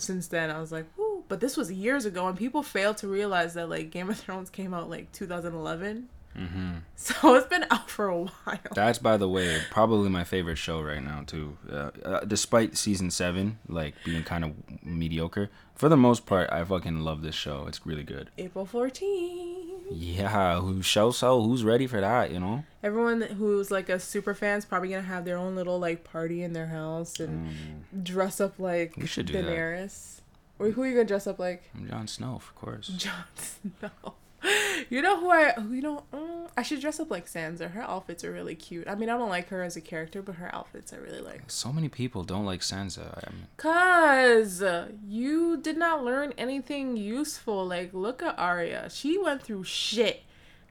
[0.00, 3.08] Since then, I was like, "Whoo!" But this was years ago, and people fail to
[3.08, 6.78] realize that like Game of Thrones came out like 2011, Mm-hmm.
[6.96, 8.58] so it's been out for a while.
[8.74, 11.56] That's by the way probably my favorite show right now too.
[11.70, 14.52] Uh, uh, despite season seven like being kind of
[14.84, 17.66] mediocre, for the most part I fucking love this show.
[17.66, 18.30] It's really good.
[18.38, 19.64] April 14.
[19.90, 22.30] Yeah, who show so who's ready for that?
[22.30, 22.64] You know.
[22.82, 26.42] Everyone who's like a super fan is probably gonna have their own little like party
[26.42, 29.44] in their house and dress up like We should do that.
[29.44, 30.20] Daenerys.
[30.60, 31.70] Or who are you gonna dress up like?
[31.74, 32.88] I'm Jon Snow, of course.
[32.88, 34.14] Jon Snow.
[34.90, 37.70] You know who I who you know mm, I should dress up like Sansa.
[37.72, 38.88] Her outfits are really cute.
[38.88, 41.42] I mean I don't like her as a character, but her outfits I really like.
[41.48, 43.18] So many people don't like Sansa.
[43.26, 44.62] I mean, Cause
[45.06, 47.66] you did not learn anything useful.
[47.66, 48.88] Like look at Arya.
[48.90, 50.22] She went through shit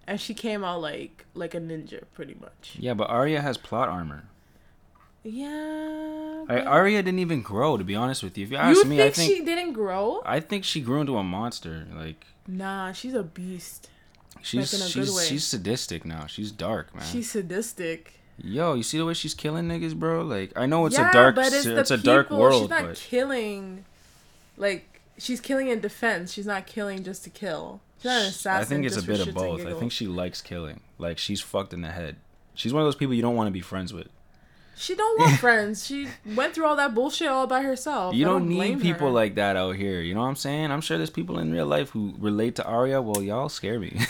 [0.07, 2.75] and she came out like like a ninja pretty much.
[2.79, 4.23] yeah, but Arya has plot armor.
[5.23, 6.45] Yeah.
[6.47, 8.45] I, but- Arya didn't even grow, to be honest with you.
[8.45, 10.21] If you you ask think, me, I think she didn't grow?
[10.25, 11.85] I think she grew into a monster.
[11.93, 13.89] Like Nah, she's a beast.
[14.41, 16.25] she's a she's she's sadistic now.
[16.27, 17.03] She's dark, man.
[17.05, 18.13] She's sadistic.
[18.43, 20.23] Yo, you see the way she's killing niggas, bro?
[20.23, 22.83] Like I know it's yeah, a dark but it's, it's, a dark world, She's not
[22.83, 23.85] but killing.
[24.57, 26.31] Like she's killing in defense.
[26.31, 27.81] She's not killing just to kill.
[27.97, 28.61] She's not an assassin.
[28.61, 29.65] I think it's a bit of both.
[29.65, 30.81] I think she likes killing.
[30.99, 32.17] Like she's fucked in the head.
[32.53, 34.07] She's one of those people you don't want to be friends with.
[34.77, 35.85] She don't want friends.
[35.85, 38.13] She went through all that bullshit all by herself.
[38.15, 39.13] You don't, blame need people her.
[39.13, 40.01] like that out here.
[40.01, 40.71] You know what I'm saying?
[40.71, 43.01] I'm sure there's people in real life who relate to Arya.
[43.01, 43.97] Well, y'all scare me.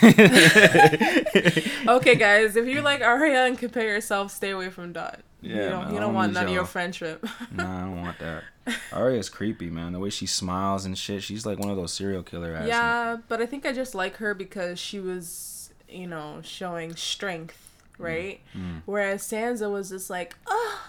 [1.88, 5.20] Okay, guys, if you like Arya and compare yourself, stay away from Dot.
[5.40, 7.24] you Yeah, don't, man, you don't don't want none of your friendship.
[7.52, 8.44] nah, I don't want that.
[8.92, 9.92] Arya's creepy, man.
[9.92, 11.22] The way she smiles and shit.
[11.22, 12.68] She's like one of those serial killer ass.
[12.68, 17.67] Yeah, but I think I just like her because she was, you know, showing strength,
[17.98, 18.40] right?
[18.56, 18.82] Mm.
[18.86, 20.80] Whereas Sansa was just like, oh,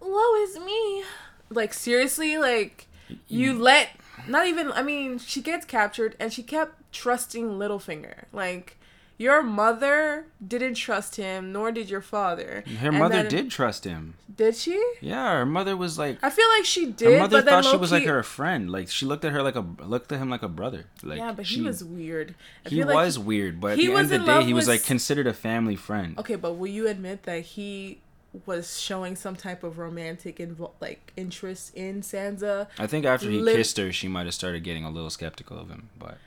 [0.00, 1.04] woe is me.
[1.50, 2.86] Like, seriously, like,
[3.26, 3.90] you let,
[4.26, 8.24] not even, I mean, she gets captured and she kept trusting Littlefinger.
[8.32, 8.77] Like,
[9.18, 12.62] your mother didn't trust him, nor did your father.
[12.80, 14.14] Her And mother did trust him.
[14.34, 14.80] Did she?
[15.00, 17.12] Yeah, her mother was like I feel like she did.
[17.12, 18.70] her mother but then thought she was like her friend.
[18.70, 20.84] Like she looked at her like a looked at him like a brother.
[21.02, 22.36] Like yeah, but she, he was weird.
[22.64, 24.68] I he feel like was weird, but at the end of the day, he was
[24.68, 26.16] with like considered a family friend.
[26.18, 27.98] Okay, but will you admit that he
[28.46, 32.68] was showing some type of romantic invo- like interest in Sansa?
[32.78, 35.68] I think after he kissed her, she might have started getting a little skeptical of
[35.68, 35.88] him.
[35.98, 36.18] But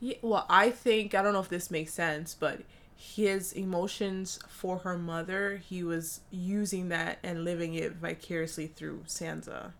[0.00, 2.60] Yeah, well, I think I don't know if this makes sense, but
[2.96, 9.72] his emotions for her mother, he was using that and living it vicariously through Sansa.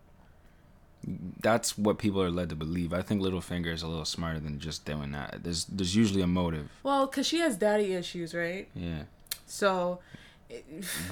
[1.41, 2.93] That's what people are led to believe.
[2.93, 5.39] I think Littlefinger is a little smarter than just doing that.
[5.43, 6.69] There's there's usually a motive.
[6.83, 8.67] Well, cause she has daddy issues, right?
[8.75, 9.03] Yeah.
[9.45, 9.99] So,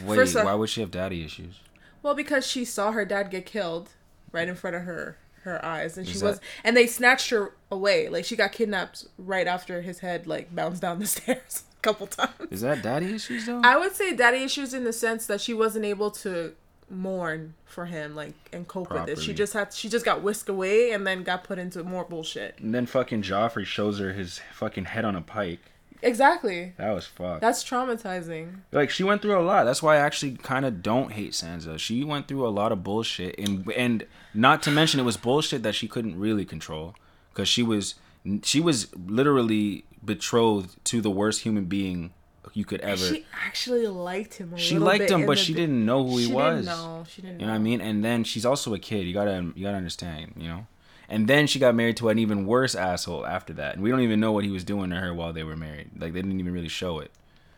[0.06, 1.60] Wait, why would she have daddy issues?
[2.04, 3.90] well, because she saw her dad get killed
[4.32, 5.18] right in front of her
[5.48, 8.10] her eyes, and she was, and they snatched her away.
[8.10, 12.08] Like she got kidnapped right after his head like bounced down the stairs a couple
[12.08, 12.34] times.
[12.52, 13.62] Is that daddy issues though?
[13.64, 16.54] I would say daddy issues in the sense that she wasn't able to
[16.90, 19.20] mourn for him like and cope with it.
[19.20, 22.58] She just had she just got whisked away and then got put into more bullshit.
[22.60, 25.60] and then fucking Joffrey shows her his fucking head on a pike.
[26.02, 26.74] Exactly.
[26.78, 27.42] That was fucked.
[27.42, 28.62] That's traumatizing.
[28.72, 29.64] like she went through a lot.
[29.66, 31.80] That's why I actually kind of don't hate Sansa.
[31.80, 35.64] She went through a lot of bullshit, and and not to mention it was bullshit
[35.64, 36.96] that she couldn't really control,
[37.34, 37.96] because she was
[38.44, 42.14] she was literally betrothed to the worst human being
[42.54, 43.06] you could ever.
[43.06, 44.54] She actually liked him.
[44.54, 46.66] A She liked him, but she bi- didn't know who he she was.
[46.66, 47.06] Didn't know.
[47.08, 47.40] She didn't.
[47.40, 47.82] You know what I mean?
[47.82, 49.06] And then she's also a kid.
[49.06, 50.34] You gotta you gotta understand.
[50.38, 50.68] You know.
[51.10, 54.02] And then she got married to an even worse asshole after that, and we don't
[54.02, 55.92] even know what he was doing to her while they were married.
[55.98, 57.12] Like they didn't even really show it.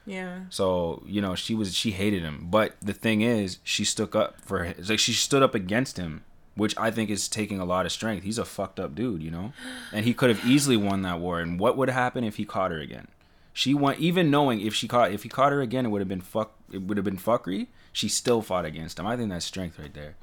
[0.06, 0.42] Yeah.
[0.50, 4.40] So you know she was she hated him, but the thing is she stuck up
[4.42, 6.24] for it's like she stood up against him,
[6.56, 8.24] which I think is taking a lot of strength.
[8.24, 9.54] He's a fucked up dude, you know,
[9.92, 11.40] and he could have easily won that war.
[11.40, 13.08] And what would happen if he caught her again?
[13.52, 16.08] She went even knowing if she caught if he caught her again, it would have
[16.08, 17.68] been fuck it would have been fuckery.
[17.92, 19.08] She still fought against him.
[19.08, 20.16] I think that's strength right there.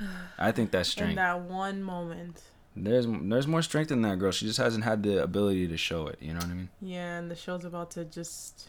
[0.38, 1.16] I think that's In strength.
[1.16, 2.42] that one moment.
[2.74, 4.32] There's there's more strength in that girl.
[4.32, 6.18] She just hasn't had the ability to show it.
[6.20, 6.68] You know what I mean?
[6.80, 8.68] Yeah, and the show's about to just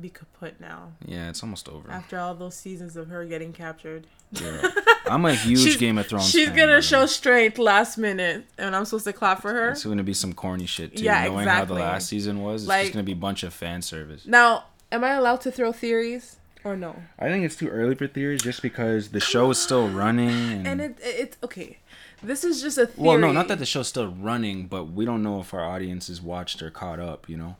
[0.00, 0.92] be kaput now.
[1.04, 1.90] Yeah, it's almost over.
[1.90, 4.06] After all those seasons of her getting captured.
[4.32, 4.68] Yeah.
[5.06, 6.30] I'm a huge She's- Game of Thrones.
[6.30, 9.72] She's fan, gonna the show strength last minute, and I'm supposed to clap for her.
[9.72, 11.04] It's gonna be some corny shit too.
[11.04, 13.52] Yeah, Knowing how the last season was, it's Like- just gonna be a bunch of
[13.52, 14.24] fan service.
[14.24, 16.96] Now, am I allowed to throw theories or no?
[17.18, 20.30] I think it's too early for theories, just because the show is still running.
[20.30, 21.76] And, And it, it it's okay.
[22.22, 23.08] This is just a theory.
[23.08, 26.08] well, no, not that the show's still running, but we don't know if our audience
[26.08, 27.28] is watched or caught up.
[27.28, 27.56] You know,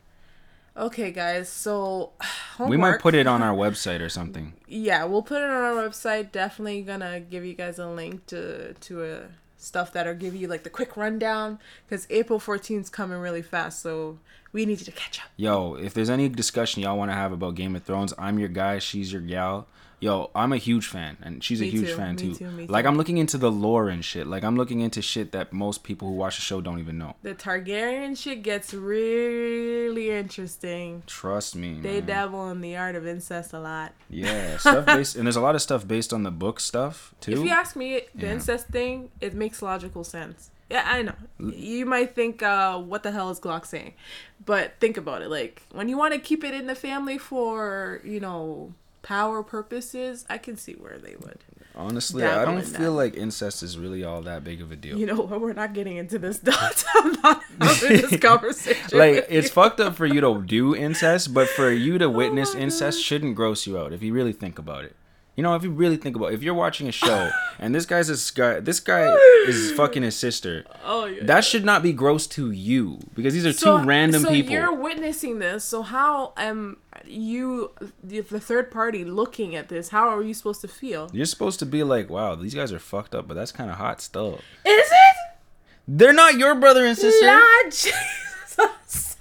[0.77, 1.49] Okay, guys.
[1.49, 2.13] So
[2.59, 4.55] we might put it on our website or something.
[4.67, 6.33] Yeah, we'll put it on our website.
[6.33, 9.21] Definitely gonna give you guys a link to to uh,
[9.59, 13.83] stuff that'll give you like the quick rundown because April 14th is coming really fast.
[13.83, 14.19] So
[14.53, 15.27] we need you to catch up.
[15.37, 18.49] Yo, if there's any discussion y'all want to have about Game of Thrones, I'm your
[18.49, 18.79] guy.
[18.79, 19.67] She's your gal.
[20.03, 22.35] Yo, I'm a huge fan, and she's a huge too, fan me too.
[22.35, 22.87] too, me Like.
[22.87, 24.27] I'm looking into the lore and shit.
[24.27, 27.15] Like I'm looking into shit that most people who watch the show don't even know.
[27.23, 31.05] The Targaryen shit gets really interesting.
[31.07, 31.79] Trust me.
[31.81, 32.07] They man.
[32.07, 33.93] dabble in the art of incest a lot.
[34.11, 37.33] Yeah, stuff based, and there's a lot of stuff based on the book stuff too.
[37.33, 38.33] If you ask me, the Yeah.
[38.33, 40.51] incest thing, it makes logical sense.
[40.69, 41.15] Yeah, I know.
[41.39, 43.93] You might think, uh, what the hell is Glock saying?
[44.45, 45.29] But think about it.
[45.29, 50.25] Like, when you want to keep it in the family for, you know, power purposes,
[50.29, 51.39] I can see where they would.
[51.75, 52.97] Honestly, I don't feel that.
[52.97, 54.99] like incest is really all that big of a deal.
[54.99, 55.41] You know what?
[55.41, 56.39] We're not getting into this.
[56.95, 58.99] I'm not having this conversation.
[58.99, 59.53] like it's you.
[59.55, 62.99] fucked up for you to do incest, but for you to oh witness Oh incest
[62.99, 63.05] God.
[63.05, 64.95] shouldn't gross you out if you really think about it.
[65.35, 67.87] You know, if you really think about it, if you're watching a show and this
[67.87, 69.11] guy's this guy this guy
[69.47, 71.25] is fucking his sister, Oh, yeah.
[71.25, 74.53] that should not be gross to you because these are so, two random so people.
[74.53, 75.65] you're witnessing this.
[75.65, 77.71] So how am you,
[78.03, 79.89] the the third party, looking at this?
[79.91, 81.11] How are you supposed to feel?
[81.13, 83.77] You're supposed to be like, wow, these guys are fucked up, but that's kind of
[83.77, 84.35] hot stuff
[84.65, 85.17] Is it?
[85.89, 87.27] They're not your brother and sister.
[87.27, 89.17] Lord Jesus.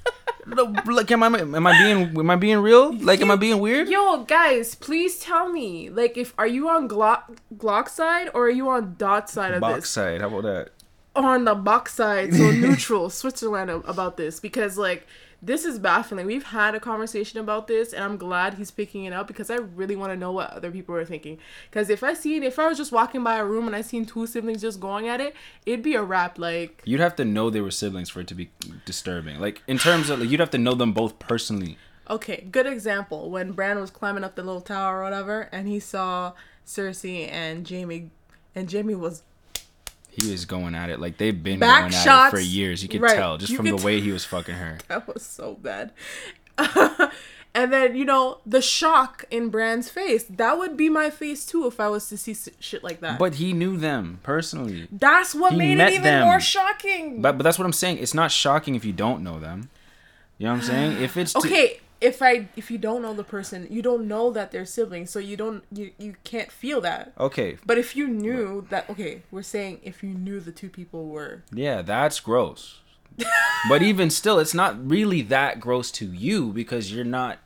[0.85, 2.93] Like, am I am I being am I being real?
[2.97, 3.87] Like, am I being weird?
[3.87, 5.89] Yo, guys, please tell me.
[5.89, 9.61] Like, if are you on Glock Glock side or are you on Dot side of
[9.61, 9.89] Box this?
[9.89, 10.21] side.
[10.21, 10.69] How about that?
[11.15, 15.05] On the box side, so neutral, Switzerland about this because like
[15.41, 16.25] this is baffling.
[16.25, 19.55] We've had a conversation about this, and I'm glad he's picking it up because I
[19.55, 21.39] really want to know what other people are thinking.
[21.69, 24.05] Because if I seen, if I was just walking by a room and I seen
[24.05, 26.37] two siblings just going at it, it'd be a wrap.
[26.37, 28.51] Like, You'd have to know they were siblings for it to be
[28.85, 29.39] disturbing.
[29.39, 31.77] Like in terms of like, you'd have to know them both personally.
[32.09, 33.31] Okay, good example.
[33.31, 36.33] When Bran was climbing up the little tower or whatever, and he saw
[36.65, 38.09] Cersei and Jaime,
[38.53, 39.23] and Jaime was
[40.11, 42.83] He was going at it like they've been Back going at it for years.
[42.83, 43.15] You could Right.
[43.15, 44.77] tell just You from the way he was fucking her.
[44.89, 45.91] that was so bad.
[47.53, 50.23] and then you know the shock in Bran's face.
[50.29, 53.19] That would be my face too if I was to see shit like that.
[53.19, 54.87] But he knew them personally.
[54.91, 56.25] that's what he made it even them.
[56.27, 57.21] more shocking.
[57.21, 57.97] But but that's what I'm saying.
[57.99, 59.69] It's not shocking if you don't know them.
[60.37, 61.01] You know what I'm saying?
[61.03, 64.51] If it's okay, if I if you don't know the person, you don't know that
[64.51, 67.13] they're siblings, so you don't you you can't feel that.
[67.19, 71.07] okay, But if you knew that, okay, we're saying if you knew the two people
[71.07, 72.79] were yeah, that's gross.
[73.69, 77.37] but even still, it's not really that gross to you because you're not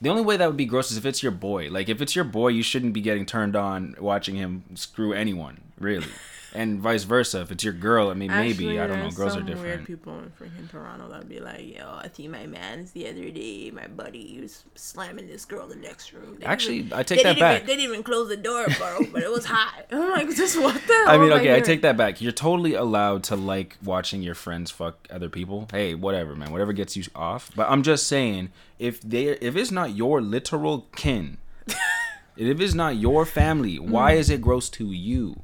[0.00, 1.68] The only way that would be gross is if it's your boy.
[1.68, 5.60] Like if it's your boy, you shouldn't be getting turned on watching him screw anyone,
[5.78, 6.06] really.
[6.54, 7.40] And vice versa.
[7.42, 9.10] If it's your girl, I mean, maybe I don't know.
[9.10, 9.86] Girls are some Weird different.
[9.86, 13.70] people in freaking Toronto that'd be like, "Yo, I see my man's the other day.
[13.70, 16.36] My buddy was slamming this girl in the next room.
[16.40, 17.56] They Actually, even- I take that back.
[17.62, 18.98] Even, they didn't even close the door, bro.
[19.12, 19.86] but it was hot.
[19.90, 21.04] I'm like, just what the?
[21.06, 21.62] I mean, okay, I hearing?
[21.64, 22.20] take that back.
[22.20, 25.68] You're totally allowed to like watching your friends fuck other people.
[25.72, 26.50] Hey, whatever, man.
[26.50, 27.50] Whatever gets you off.
[27.54, 31.38] But I'm just saying, if they, if it's not your literal kin,
[32.36, 33.88] if it's not your family, Mm.
[33.88, 35.42] why is it gross to you?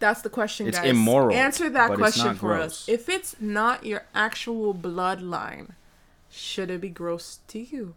[0.00, 0.90] That's the question, It's guys.
[0.90, 2.64] immoral, Answer that question for gross.
[2.64, 2.88] us.
[2.88, 5.70] If it's not your actual bloodline,
[6.30, 7.94] should it be gross to you?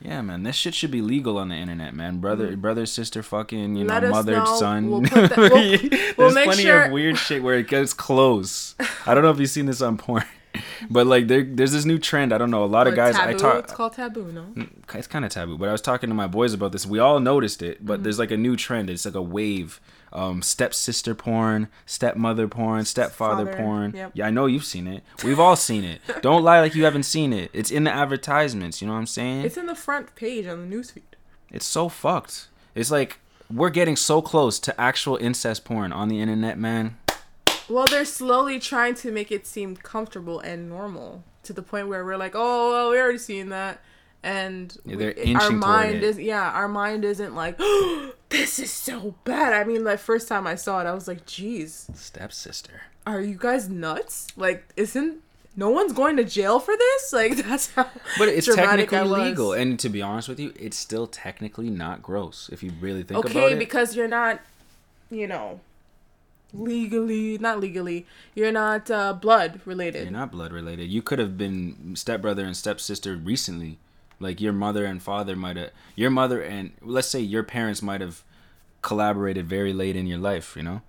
[0.00, 2.18] Yeah, man, this shit should be legal on the internet, man.
[2.18, 3.88] Brother, brother, sister, fucking, you Mm.
[3.88, 4.58] Let know, mother, know.
[4.58, 4.90] son.
[4.90, 5.50] We'll that- we'll-
[5.90, 8.74] There's we'll plenty sure- of weird shit where it gets close.
[9.06, 10.24] I don't know if you've seen this on porn,
[10.90, 12.32] but like there, there's this new trend.
[12.32, 12.64] I don't know.
[12.64, 13.30] A lot of guys taboo.
[13.30, 13.64] I talk.
[13.64, 14.66] It's called taboo, no?
[14.94, 17.20] it's kind of taboo but i was talking to my boys about this we all
[17.20, 17.86] noticed it Mm-hmm.
[17.86, 19.80] but there's like a new trend it's like a wave
[20.12, 23.92] um stepsister porn stepmother porn stepfather Father, porn.
[23.94, 24.10] yep.
[24.14, 25.02] yeah i know you've seen it.
[25.24, 26.00] We've all seen it.
[26.22, 27.50] Don't lie like you haven't seen it.
[27.52, 29.42] It's in the advertisements you know what i'm saying?
[29.44, 31.02] It's in the front page on the newsfeed.
[31.50, 32.48] it's so fucked.
[32.74, 33.20] It's like
[33.52, 36.96] we're getting so close to actual incest porn on the internet man.
[37.68, 42.04] Well, they're slowly trying to make it seem comfortable and normal to the point where
[42.04, 43.80] we're like, oh, well, we already seen that,
[44.22, 47.58] and Yeah, we- our mind is yeah, our mind isn't like,
[48.28, 49.52] this is so bad.
[49.52, 53.36] I mean, like first time I saw it, I was like, geez, stepsister are you
[53.36, 54.26] guys nuts?
[54.36, 55.22] Like, isn't
[55.56, 57.12] no one's going to jail for this?
[57.12, 57.88] Like, that's how.
[58.18, 62.50] but it's technically legal and to be honest with you it's still technically not gross
[62.52, 64.40] if you really think about it okay because you're not
[65.10, 65.60] you know
[66.52, 70.88] legally not legally you're not uh, blood related You're not blood related.
[70.90, 73.78] You could have been stepbrother and stepsister recently.
[74.20, 78.00] Like your mother and father might have your mother and let's say your parents might
[78.00, 78.24] have
[78.82, 80.82] collaborated very late in your life, you know?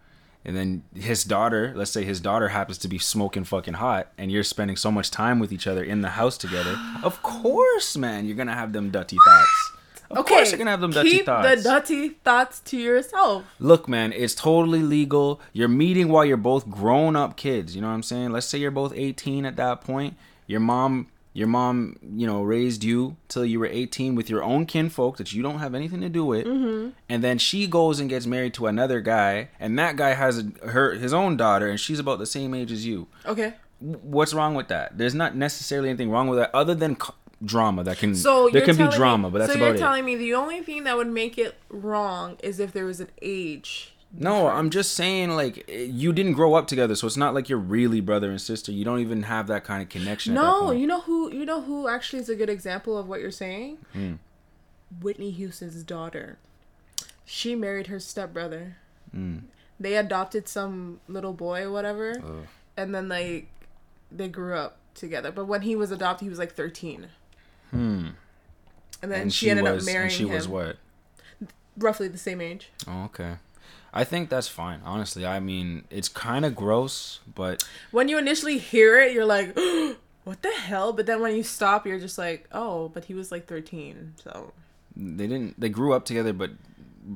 [0.45, 4.31] And then his daughter, let's say his daughter happens to be smoking fucking hot and
[4.31, 6.75] you're spending so much time with each other in the house together.
[7.03, 9.71] Of course, man, you're gonna have them dirty thoughts.
[10.11, 11.63] Of okay course you're gonna have them dirty keep thoughts.
[11.63, 15.39] the dirty thoughts to yourself Look, man, it's totally legal.
[15.53, 17.75] You're meeting while you're both grown up kids.
[17.75, 18.31] You know what I'm saying?
[18.31, 20.15] Let's say you're both 18 at that point.
[20.47, 21.07] Your mom,
[21.39, 25.31] your mom, you know, raised you till you were 18 with your own kinfolk that
[25.31, 26.45] you don't have anything to do with.
[26.45, 26.89] Mm-hmm.
[27.07, 30.67] And then she goes and gets married to another guy, and that guy has a,
[30.67, 33.07] her his own daughter, and she's about the same age as you.
[33.25, 34.97] okay What's wrong with that?
[34.97, 37.13] There's not necessarily anything wrong with that, other than c-
[37.45, 38.13] drama that can.
[38.13, 40.61] so there can be drama, me, but that's so about you're telling me the only
[40.61, 44.95] thing that would make it wrong is if there was an age No, I'm just
[44.95, 48.29] saying like eh, you didn't grow up together, so it's not like you're really brother
[48.31, 48.71] and sister.
[48.71, 50.33] You don't even have that kind of connection.
[50.33, 53.29] no you know who you know who actually is a good example of what you're
[53.31, 54.13] saying Hmm.
[55.01, 56.37] whitney houston's daughter
[57.25, 58.77] she married her stepbrother
[59.11, 59.37] Hmm.
[59.79, 62.47] they adopted some little boy or whatever Ugh.
[62.75, 63.47] and then like
[64.11, 67.07] they grew up together but when he was adopted he was like 13
[67.69, 68.07] Hmm.
[69.03, 70.77] and then And she, she, ended was, up marrying and she him was what?
[71.77, 73.35] roughly the same age Oh, okay.
[73.93, 74.81] I think that's fine.
[74.85, 79.55] Honestly, I mean, it's kind of gross, but when you initially hear it you're like
[80.23, 83.31] what the hell but then when you stop you're just like oh but he was
[83.31, 84.53] like 13 so
[84.95, 85.59] they didn't.
[85.59, 86.51] They grew up together, but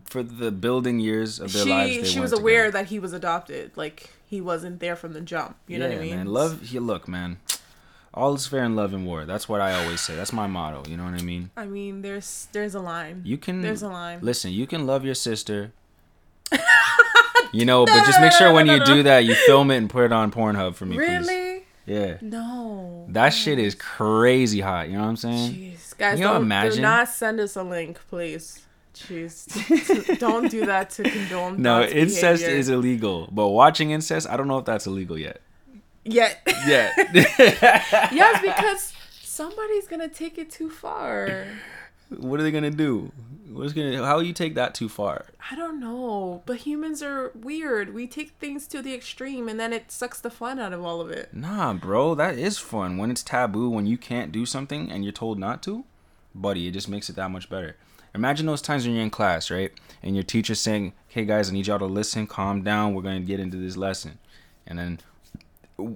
[0.05, 2.83] for the building years of their lives, she they she was aware together.
[2.83, 6.01] that he was adopted like he wasn't there from the jump you know what i
[6.01, 6.65] mean Man, love.
[6.67, 7.37] You look, man.
[8.13, 9.25] All is fair in love and war.
[9.25, 10.15] That's what I always say.
[10.15, 10.83] That's my motto.
[10.87, 11.49] You know what I mean?
[11.57, 13.61] i mean there's there's a line You can.
[13.61, 15.71] there's a line Listen, you can love your sister.
[17.53, 20.05] You know, but just make sure when you do that, you film it and put
[20.05, 21.27] it on Pornhub for me, please.
[21.27, 22.17] really Yeah.
[22.21, 24.89] no That shit is crazy hot.
[24.89, 25.51] You know what I'm saying?
[25.53, 26.81] Jeez, guys, you don't do imagine?
[26.81, 28.59] not send us a link, please.
[28.95, 31.61] Jeez, don't do that to condone.
[31.61, 32.59] No, incest behavior.
[32.59, 35.41] is illegal, but watching incest, I don't know if that's illegal yet.
[36.05, 36.41] Yet.
[36.67, 36.91] Yeah.
[37.13, 41.47] yes, because somebody's gonna take it too far.
[42.09, 43.11] what are they gonna do?
[43.53, 44.03] What's gonna?
[44.03, 45.27] How you take that too far?
[45.51, 47.93] I don't know, but humans are weird.
[47.93, 51.01] We take things to the extreme, and then it sucks the fun out of all
[51.01, 51.33] of it.
[51.33, 52.97] Nah, bro, that is fun.
[52.97, 55.85] When it's taboo, when you can't do something and you're told not to,
[56.33, 57.77] buddy, it just makes it that much better.
[58.15, 59.71] Imagine those times when you're in class, right?
[60.01, 62.95] And your teacher's saying, "Hey guys, I need y'all to listen, calm down.
[62.95, 64.17] We're gonna get into this lesson,"
[64.65, 64.99] and then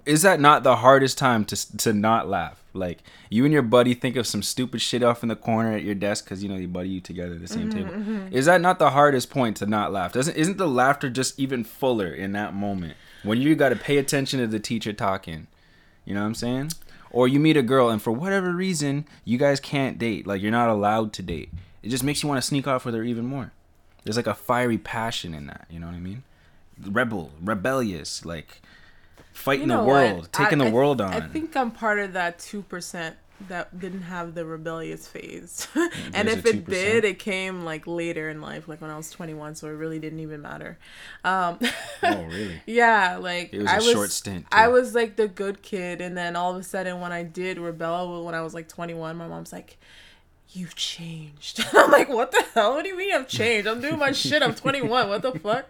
[0.05, 2.63] is that not the hardest time to to not laugh?
[2.73, 2.99] Like
[3.29, 5.95] you and your buddy think of some stupid shit off in the corner at your
[5.95, 7.91] desk because you know you buddy you together at the same mm-hmm, table.
[7.91, 8.35] Mm-hmm.
[8.35, 10.13] Is that not the hardest point to not laugh?
[10.13, 13.97] Doesn't isn't the laughter just even fuller in that moment when you got to pay
[13.97, 15.47] attention to the teacher talking?
[16.05, 16.71] You know what I'm saying?
[17.11, 20.25] Or you meet a girl and for whatever reason you guys can't date.
[20.25, 21.49] Like you're not allowed to date.
[21.83, 23.51] It just makes you want to sneak off with her even more.
[24.03, 25.67] There's like a fiery passion in that.
[25.69, 26.23] You know what I mean?
[26.79, 28.61] Rebel, rebellious, like
[29.37, 30.33] fighting You know the world, what?
[30.33, 31.13] taking I- the I- world on.
[31.13, 33.15] I think I'm part of that two percent
[33.49, 35.67] that didn't have the rebellious phase.
[36.13, 39.53] and if it did, it came like later in life, like when I was 21,
[39.53, 40.79] so it really didn't even matter.
[41.23, 41.59] Um,
[42.01, 42.61] oh, really?
[42.65, 46.01] yeah, like It was I a was short stint, I was like the good kid,
[46.01, 49.15] and then all of a sudden, when I did rebel when I was like 21,
[49.17, 49.77] my mom's like.
[50.57, 51.63] You've changed.
[51.73, 52.73] I'm like, what the hell?
[52.73, 53.67] What do you mean I've changed?
[53.67, 54.41] I'm doing my shit.
[54.41, 55.07] I'm 21.
[55.07, 55.69] What the fuck?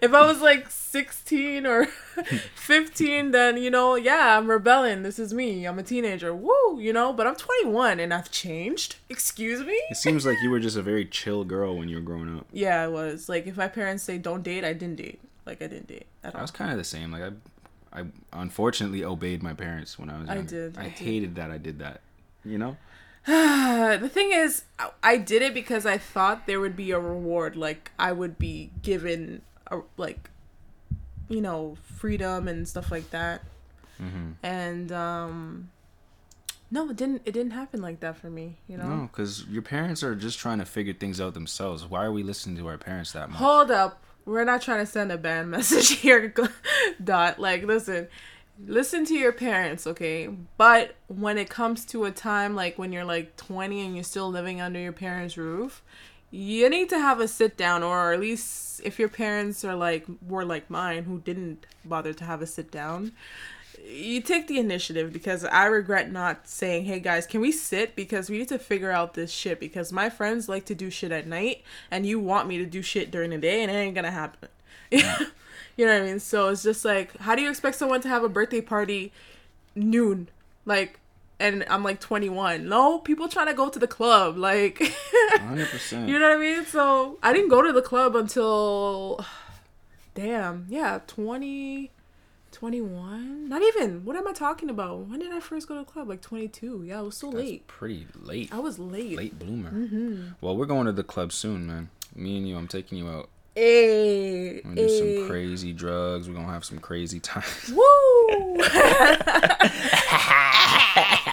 [0.00, 1.86] If I was like 16 or
[2.56, 5.04] 15, then, you know, yeah, I'm rebelling.
[5.04, 5.64] This is me.
[5.64, 6.34] I'm a teenager.
[6.34, 8.96] Woo, you know, but I'm 21 and I've changed.
[9.08, 9.80] Excuse me?
[9.90, 12.46] It seems like you were just a very chill girl when you were growing up.
[12.52, 13.28] Yeah, I was.
[13.28, 15.20] Like, if my parents say don't date, I didn't date.
[15.46, 16.40] Like, I didn't date at all.
[16.40, 17.12] I was kind of the same.
[17.12, 20.28] Like I, I unfortunately obeyed my parents when I was.
[20.28, 20.92] I did, I, I did.
[20.94, 22.00] hated that I did that.
[22.44, 22.76] You know.
[24.00, 24.64] the thing is,
[25.02, 27.56] I- did it because I thought there would be a reward.
[27.56, 30.30] Like I would be given, a, like,
[31.28, 33.42] you know, freedom and stuff like that.
[34.00, 34.32] Mm-hmm.
[34.42, 35.70] And um,
[36.70, 37.22] no, it didn't.
[37.24, 38.58] It didn't happen like that for me.
[38.68, 38.88] You know.
[38.88, 41.84] No, because your parents are just trying to figure things out themselves.
[41.86, 43.38] Why are we listening to our parents that much?
[43.38, 46.32] Hold up, we're not trying to send a bad message here,
[47.04, 47.38] Dot.
[47.38, 48.08] Like, listen.
[48.64, 50.28] Listen to your parents, okay?
[50.56, 54.30] But when it comes to a time like when you're like 20 and you're still
[54.30, 55.82] living under your parents' roof,
[56.30, 60.06] you need to have a sit down or at least if your parents are like
[60.26, 63.12] were like mine who didn't bother to have a sit down
[63.84, 68.28] you take the initiative because i regret not saying hey guys can we sit because
[68.28, 71.26] we need to figure out this shit because my friends like to do shit at
[71.26, 74.10] night and you want me to do shit during the day and it ain't gonna
[74.10, 74.48] happen
[75.76, 78.08] you know what i mean so it's just like how do you expect someone to
[78.08, 79.12] have a birthday party
[79.74, 80.28] noon
[80.64, 80.98] like
[81.38, 84.80] and i'm like 21 no people trying to go to the club like
[85.38, 86.08] Hundred percent.
[86.08, 86.64] you know what I mean?
[86.64, 89.24] So I didn't go to the club until,
[90.14, 91.90] damn, yeah, 20,
[92.52, 93.48] 21?
[93.48, 94.04] Not even.
[94.04, 95.00] What am I talking about?
[95.06, 96.08] When did I first go to the club?
[96.08, 96.84] Like 22.
[96.86, 97.66] Yeah, I was so That's late.
[97.66, 98.52] pretty late.
[98.52, 99.16] I was late.
[99.16, 99.70] Late bloomer.
[99.70, 100.28] Mm-hmm.
[100.40, 101.90] Well, we're going to the club soon, man.
[102.14, 103.28] Me and you, I'm taking you out.
[103.56, 106.28] Hey, We're gonna do some crazy drugs.
[106.28, 107.72] We're gonna have some crazy times.
[107.74, 108.58] Woo!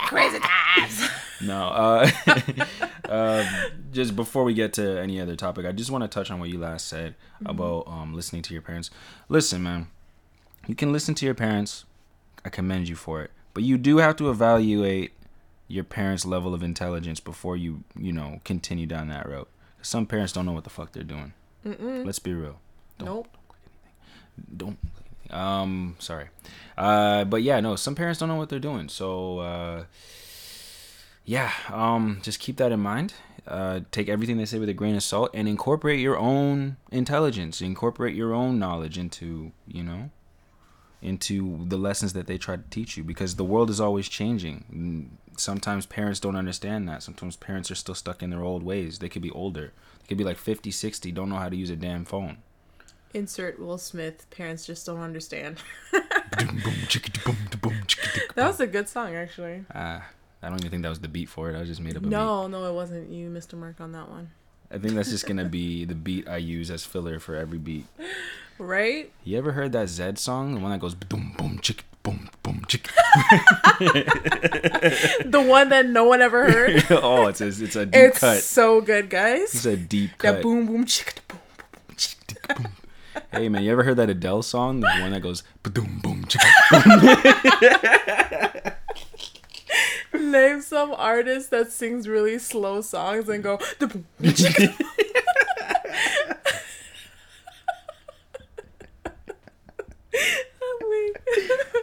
[0.05, 1.09] Crazy times.
[1.41, 2.09] No, uh,
[3.09, 3.45] um,
[3.91, 6.47] just before we get to any other topic, I just want to touch on what
[6.47, 7.15] you last said
[7.45, 8.89] about um, listening to your parents.
[9.28, 9.88] Listen, man,
[10.65, 11.84] you can listen to your parents.
[12.45, 15.11] I commend you for it, but you do have to evaluate
[15.67, 19.47] your parents' level of intelligence before you, you know, continue down that road.
[19.82, 21.34] Some parents don't know what the fuck they're doing.
[21.66, 22.05] Mm-mm.
[22.05, 22.59] Let's be real.
[22.99, 23.28] Don't Nope.
[24.57, 24.78] don't
[25.30, 26.28] um sorry.
[26.78, 28.89] Uh but yeah no some parents don't know what they're doing.
[28.89, 29.84] So uh
[31.26, 33.14] yeah um just keep that in mind.
[33.47, 37.61] Uh take everything they say with a grain of salt and incorporate your own intelligence.
[37.61, 40.09] Incorporate your own knowledge into you know
[41.01, 45.18] into the lessons that they try to teach you because the world is always changing.
[45.38, 47.03] Sometimes parents don't understand that.
[47.03, 48.99] Sometimes parents are still stuck in their old ways.
[48.99, 49.74] They could be older
[50.04, 52.38] they could be like 50 60 don't know how to use a damn phone
[53.14, 54.28] Insert Will Smith.
[54.32, 55.58] Parents just don't understand.
[55.91, 57.30] that
[58.36, 59.64] was a good song, actually.
[59.74, 59.99] Uh,
[60.41, 61.56] I don't even think that was the beat for it.
[61.56, 63.12] I was just made up a No, no, it wasn't.
[63.12, 64.32] You missed a mark on that one.
[64.72, 67.86] I think that's just gonna be the beat I use as filler for every beat.
[68.58, 69.12] Right?
[69.24, 70.56] You ever heard that Zedd song?
[70.56, 72.89] The one that goes boom boom chick boom boom chick.
[75.26, 76.84] The one that no one ever heard.
[76.91, 78.41] oh, it's a, it's a deep it's cut.
[78.41, 79.54] so good, guys.
[79.56, 80.34] It's a deep cut.
[80.36, 81.39] That boom boom chicka boom
[81.88, 82.18] boom, chick,
[82.56, 82.68] boom.
[83.32, 84.80] Hey man, you ever heard that Adele song?
[84.82, 86.41] The one that goes boom boom chick.
[90.14, 94.74] Name some artist that sings really slow songs and go the boom boom chicka.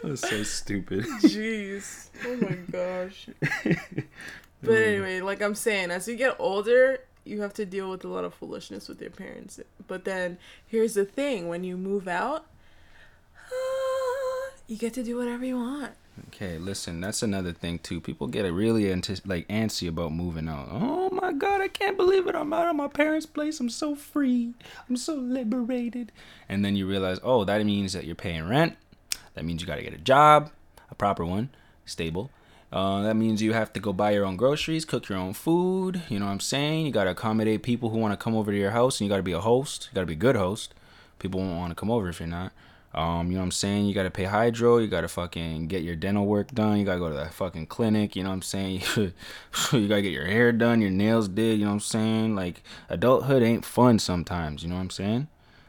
[0.11, 1.05] That's so stupid.
[1.21, 2.09] Jeez.
[2.25, 3.27] Oh my gosh.
[4.63, 4.87] But mm.
[4.87, 8.23] anyway, like I'm saying, as you get older, you have to deal with a lot
[8.23, 9.59] of foolishness with your parents.
[9.87, 10.37] But then
[10.67, 12.45] here's the thing when you move out,
[14.67, 15.93] you get to do whatever you want.
[16.27, 17.99] Okay, listen, that's another thing too.
[17.99, 20.67] People get really anti- like antsy about moving out.
[20.69, 22.35] Oh my god, I can't believe it.
[22.35, 23.59] I'm out of my parents' place.
[23.59, 24.53] I'm so free.
[24.87, 26.11] I'm so liberated.
[26.47, 28.77] And then you realize, oh, that means that you're paying rent.
[29.33, 30.51] That means you got to get a job,
[30.89, 31.49] a proper one,
[31.85, 32.29] stable.
[32.71, 36.01] Uh, that means you have to go buy your own groceries, cook your own food.
[36.09, 36.85] You know what I'm saying?
[36.85, 39.09] You got to accommodate people who want to come over to your house, and you
[39.09, 39.89] got to be a host.
[39.91, 40.73] You got to be a good host.
[41.19, 42.53] People won't want to come over if you're not.
[42.93, 43.85] Um, you know what I'm saying?
[43.85, 47.09] You gotta pay hydro, you gotta fucking get your dental work done, you gotta go
[47.09, 48.81] to that fucking clinic, you know what I'm saying?
[48.97, 52.35] you gotta get your hair done, your nails did, you know what I'm saying?
[52.35, 55.27] Like adulthood ain't fun sometimes, you know what I'm saying?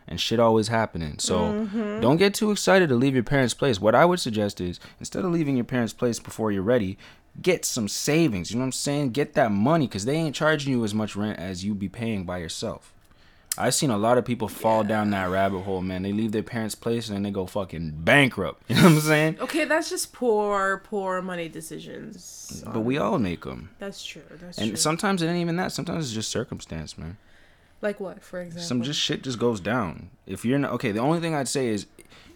[0.09, 1.19] And shit always happening.
[1.19, 2.01] So Mm-hmm.
[2.01, 3.81] don't get too excited to leave your parents' place.
[3.81, 6.99] What I would suggest is instead of leaving your parents' place before you're ready,
[7.41, 8.51] get some savings.
[8.51, 9.11] You know what I'm saying?
[9.13, 12.25] Get that money because they ain't charging you as much rent as you'd be paying
[12.25, 12.93] by yourself.
[13.59, 16.03] I've seen a lot of people fall down that rabbit hole, man.
[16.03, 18.63] They leave their parents' place and then they go fucking bankrupt.
[18.69, 19.37] You know what I'm saying?
[19.41, 22.65] Okay, that's just poor, poor money decisions.
[22.67, 23.71] But we all make them.
[23.79, 24.23] That's true.
[24.41, 24.77] That's And true.
[24.77, 25.73] sometimes it ain't even that.
[25.73, 27.19] Sometimes it's just circumstance, man.
[27.83, 28.67] Like what, for example?
[28.67, 30.11] Some just shit just goes down.
[30.27, 31.87] If you're not okay, the only thing I'd say is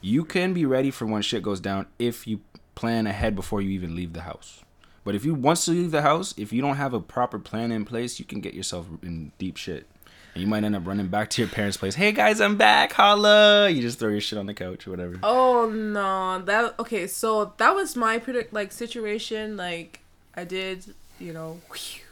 [0.00, 2.40] you can be ready for when shit goes down if you
[2.74, 4.62] plan ahead before you even leave the house.
[5.04, 7.70] But if you once you leave the house, if you don't have a proper plan
[7.72, 9.86] in place, you can get yourself in deep shit.
[10.34, 11.94] And you might end up running back to your parents' place.
[11.94, 12.92] Hey guys, I'm back.
[12.92, 13.70] Holla!
[13.70, 15.18] You just throw your shit on the couch or whatever.
[15.22, 17.06] Oh no, that okay.
[17.06, 19.56] So that was my predict like situation.
[19.56, 20.00] Like
[20.34, 22.02] I did, you know, whew,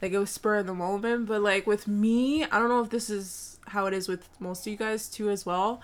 [0.00, 1.26] like it was spur of the moment.
[1.26, 4.66] But like with me, I don't know if this is how it is with most
[4.66, 5.80] of you guys too as well.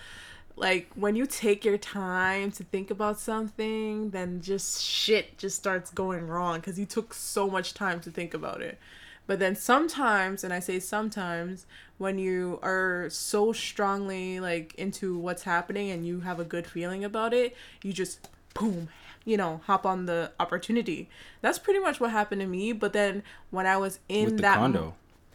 [0.56, 5.90] Like when you take your time to think about something, then just shit just starts
[5.90, 8.78] going wrong because you took so much time to think about it.
[9.26, 11.66] But then sometimes, and I say sometimes,
[11.98, 17.04] when you are so strongly like into what's happening and you have a good feeling
[17.04, 18.88] about it, you just boom,
[19.26, 21.10] you know, hop on the opportunity.
[21.42, 22.72] That's pretty much what happened to me.
[22.72, 24.80] But then when I was in With that condo.
[24.80, 24.94] mo-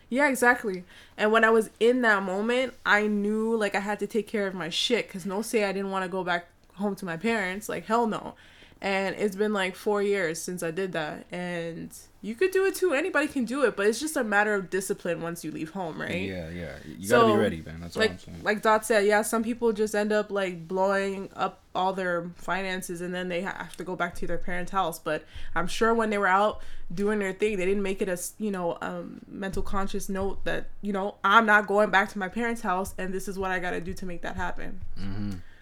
[0.10, 0.84] yeah, exactly.
[1.18, 4.48] And when I was in that moment, I knew like I had to take care
[4.48, 7.18] of my shit because no say I didn't want to go back home to my
[7.18, 7.70] parents.
[7.70, 8.34] Like hell no.
[8.82, 11.26] And it's been like four years since I did that.
[11.32, 12.94] And you could do it too.
[12.94, 16.00] Anybody can do it, but it's just a matter of discipline once you leave home,
[16.00, 16.22] right?
[16.22, 16.76] Yeah, yeah.
[16.86, 17.80] You gotta be ready, man.
[17.82, 18.44] That's all like I'm saying.
[18.44, 23.02] like Dot said, yeah, some people just end up like blowing up all their finances
[23.02, 25.00] and then they have to go back to their parents' house.
[25.00, 26.62] But I'm sure when they were out
[26.94, 30.68] doing their thing, they didn't make it a you know um, mental conscious note that
[30.82, 33.58] you know I'm not going back to my parents' house and this is what I
[33.58, 34.82] got to do to make that happen.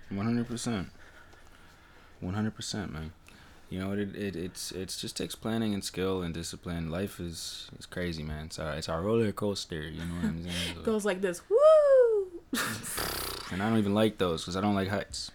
[0.10, 0.90] One hundred percent.
[2.20, 3.14] One hundred percent, man.
[3.70, 6.90] You know, it, it it's it's just takes planning and skill and discipline.
[6.90, 8.46] Life is is crazy, man.
[8.46, 9.82] It's a, it's a roller coaster.
[9.82, 10.56] You know what I'm saying?
[10.76, 12.42] So- Goes like this, woo.
[13.52, 15.32] and I don't even like those because I don't like heights.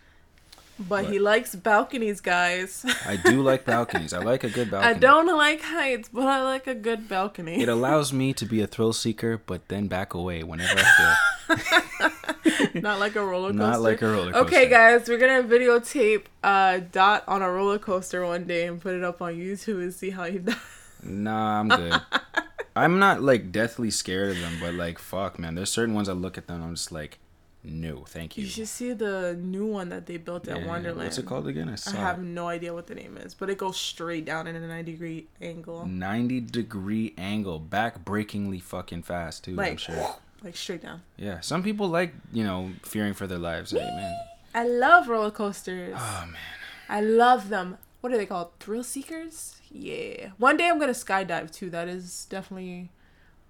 [0.78, 2.84] But he likes balconies, guys.
[3.06, 4.12] I do like balconies.
[4.12, 4.94] I like a good balcony.
[4.94, 7.62] I don't like heights, but I like a good balcony.
[7.62, 11.16] It allows me to be a thrill seeker, but then back away whenever I
[11.54, 12.10] feel.
[12.82, 13.62] Not like a roller coaster.
[13.62, 14.46] Not like a roller coaster.
[14.46, 18.94] Okay, guys, we're gonna videotape uh, Dot on a roller coaster one day and put
[18.94, 20.56] it up on YouTube and see how he does.
[21.02, 22.00] Nah, I'm good.
[22.76, 25.54] I'm not like deathly scared of them, but like fuck, man.
[25.54, 27.18] There's certain ones I look at them, and I'm just like,
[27.66, 28.44] no, thank you.
[28.44, 31.06] You should see the new one that they built at Yeah, Wonderland.
[31.06, 31.68] What's it called again?
[31.68, 32.22] I I have it.
[32.22, 35.26] no idea what the name is, but it goes straight down in a 90 degree
[35.40, 35.86] angle.
[35.86, 39.52] 90 degree angle, back breakingly fucking fast too.
[39.52, 40.16] I'm Like, sure.
[40.42, 41.00] like straight down.
[41.16, 43.70] Yeah, some people like you know fearing for their lives.
[43.70, 44.14] Hey man.
[44.54, 45.96] I love roller coasters.
[45.98, 46.36] Oh man.
[46.88, 47.78] I love them.
[48.02, 48.50] What are they called?
[48.60, 49.56] Thrill seekers?
[49.70, 50.32] Yeah.
[50.36, 51.70] One day I'm gonna skydive too.
[51.70, 52.90] That is definitely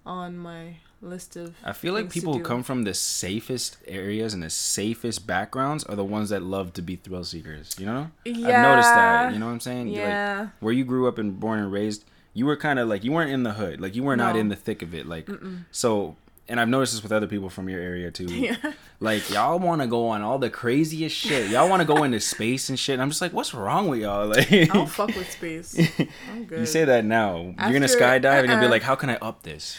[0.05, 1.55] on my list of.
[1.63, 5.95] I feel like people who come from the safest areas and the safest backgrounds are
[5.95, 7.75] the ones that love to be thrill seekers.
[7.79, 8.11] You know?
[8.25, 9.33] I've noticed that.
[9.33, 9.87] You know what I'm saying?
[9.87, 10.47] Like, Yeah.
[10.59, 13.31] where you grew up and born and raised, you were kind of like you weren't
[13.31, 15.29] in the hood, like you were not in the thick of it, like
[15.71, 16.15] so.
[16.47, 18.25] And I've noticed this with other people from your area too.
[18.29, 18.57] Yeah.
[18.99, 21.49] Like y'all want to go on all the craziest shit.
[21.49, 22.93] Y'all want to go into space and shit.
[22.93, 24.27] And I'm just like, what's wrong with y'all?
[24.29, 25.75] Like, I don't fuck with space.
[26.31, 26.59] I'm good.
[26.59, 27.37] you say that now.
[27.41, 28.69] You're gonna After- skydive and you'll be uh-uh.
[28.69, 29.75] like, how can I up this?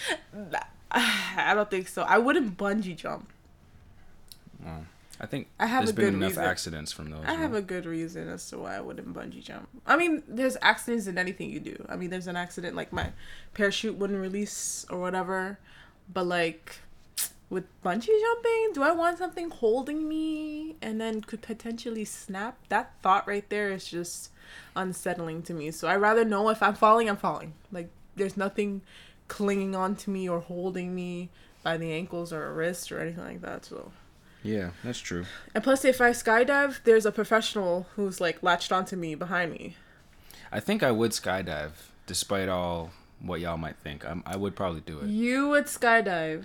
[1.36, 2.02] I don't think so.
[2.02, 3.28] I wouldn't bungee jump.
[5.18, 6.44] I think I have there's a been good enough reason.
[6.44, 7.24] accidents from those.
[7.26, 9.68] I you have a good reason as to why I wouldn't bungee jump.
[9.86, 11.86] I mean, there's accidents in anything you do.
[11.88, 13.12] I mean, there's an accident like my
[13.54, 15.58] parachute wouldn't release or whatever,
[16.12, 16.80] but like
[17.48, 22.58] with bungee jumping, do I want something holding me and then could potentially snap?
[22.68, 24.30] That thought right there is just
[24.74, 25.70] unsettling to me.
[25.70, 27.54] So I rather know if I'm falling, I'm falling.
[27.72, 28.82] Like there's nothing
[29.28, 31.30] clinging on to me or holding me
[31.62, 33.64] by the ankles or a wrist or anything like that.
[33.64, 33.90] So
[34.42, 35.24] Yeah, that's true.
[35.54, 39.76] and plus, if I skydive, there's a professional who's like latched onto me behind me.
[40.52, 41.72] I think I would skydive,
[42.06, 44.04] despite all what y'all might think.
[44.08, 45.08] I'm, I would probably do it.
[45.08, 46.44] You would skydive.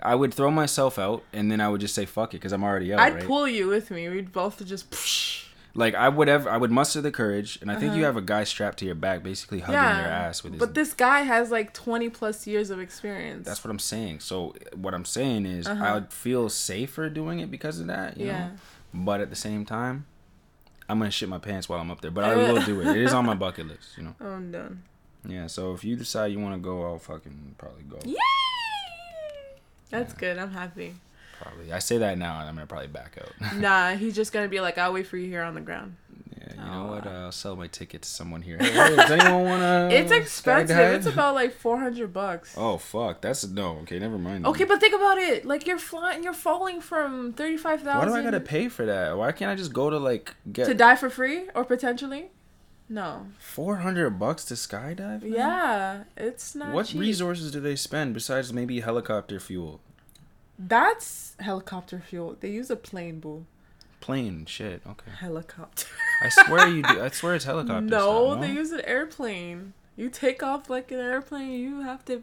[0.00, 2.62] I would throw myself out, and then I would just say fuck it, because I'm
[2.62, 3.24] already out, I'd right?
[3.24, 4.08] pull you with me.
[4.08, 4.90] We'd both just.
[4.90, 5.33] Psh.
[5.74, 8.06] Like I would have, I would muster the courage, and I think you Uh-huh.
[8.06, 10.00] have a guy strapped to your back, basically hugging Yeah.
[10.02, 10.60] your ass with his.
[10.60, 13.46] But this guy has like 20 plus years of experience.
[13.46, 14.20] that's what I'm saying.
[14.20, 15.84] So what I'm saying is, Uh-huh.
[15.84, 18.16] I would feel safer doing it because of that.
[18.16, 18.48] You Yeah.
[18.48, 18.52] Know?
[18.94, 20.06] But at the same time,
[20.88, 22.10] I'm gonna shit my pants while I'm up there.
[22.12, 22.86] But I will do it.
[22.88, 24.14] It is on my bucket list, you know.
[24.20, 24.82] Oh, I'm done.
[25.26, 25.46] Yeah.
[25.48, 27.98] So if you decide you want to go, I'll fucking probably go.
[28.04, 28.14] Yay!
[29.90, 30.38] That's good.
[30.38, 30.94] I'm happy.
[31.44, 31.72] Probably.
[31.72, 33.56] I say that now, and I'm gonna probably back out.
[33.58, 35.96] nah, he's just gonna be like, I'll wait for you here on the ground.
[36.40, 36.54] yeah.
[36.54, 37.06] You know what?
[37.06, 38.56] Uh, I'll sell my ticket to someone here.
[38.60, 39.88] Hey, does anyone wanna?
[39.92, 40.76] It's expensive.
[40.78, 42.54] It's about like 400 bucks.
[42.56, 43.20] Oh fuck!
[43.20, 43.78] That's no.
[43.82, 44.46] Okay, never mind.
[44.46, 45.44] Okay, but think about it.
[45.44, 49.16] Like you're flying, you're falling from 35,000 Why do I gotta pay for that?
[49.16, 52.30] Why can't I just go to like get to die for free or potentially?
[52.88, 53.26] No.
[53.38, 55.22] four hundred bucks to skydive?
[55.24, 57.00] Yeah, it's not What cheap.
[57.00, 59.80] resources do they spend besides maybe helicopter fuel?
[60.58, 62.36] That's helicopter fuel.
[62.38, 63.46] They use a plane, boo.
[64.00, 64.82] Plane shit.
[64.86, 65.10] Okay.
[65.18, 65.86] Helicopter.
[66.22, 67.02] I swear you do.
[67.02, 67.80] I swear it's helicopter.
[67.80, 69.72] no, stuff, they use an airplane.
[69.96, 71.52] You take off like an airplane.
[71.52, 72.22] You have to,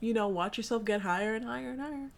[0.00, 2.10] you know, watch yourself get higher and higher and higher.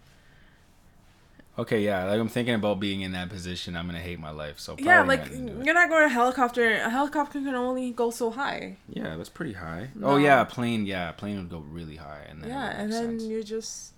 [1.57, 2.05] Okay, yeah.
[2.05, 3.77] Like I'm thinking about being in that position.
[3.77, 4.59] I'm gonna hate my life.
[4.59, 5.65] So yeah, like not gonna do it.
[5.67, 6.75] you're not going to helicopter.
[6.81, 8.77] A helicopter can only go so high.
[8.89, 9.91] yeah, that's pretty high.
[9.97, 10.07] Oh, no.
[10.09, 10.85] Oh yeah, a plane.
[10.85, 13.25] Yeah, a plane would go really high, and then yeah, and then sense.
[13.25, 13.94] you just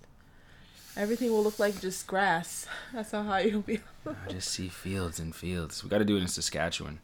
[0.97, 2.67] everything will look like just grass.
[2.93, 3.79] That's how high you'll be.
[4.05, 5.83] I just see fields and fields.
[5.83, 6.99] We got to do it in Saskatchewan.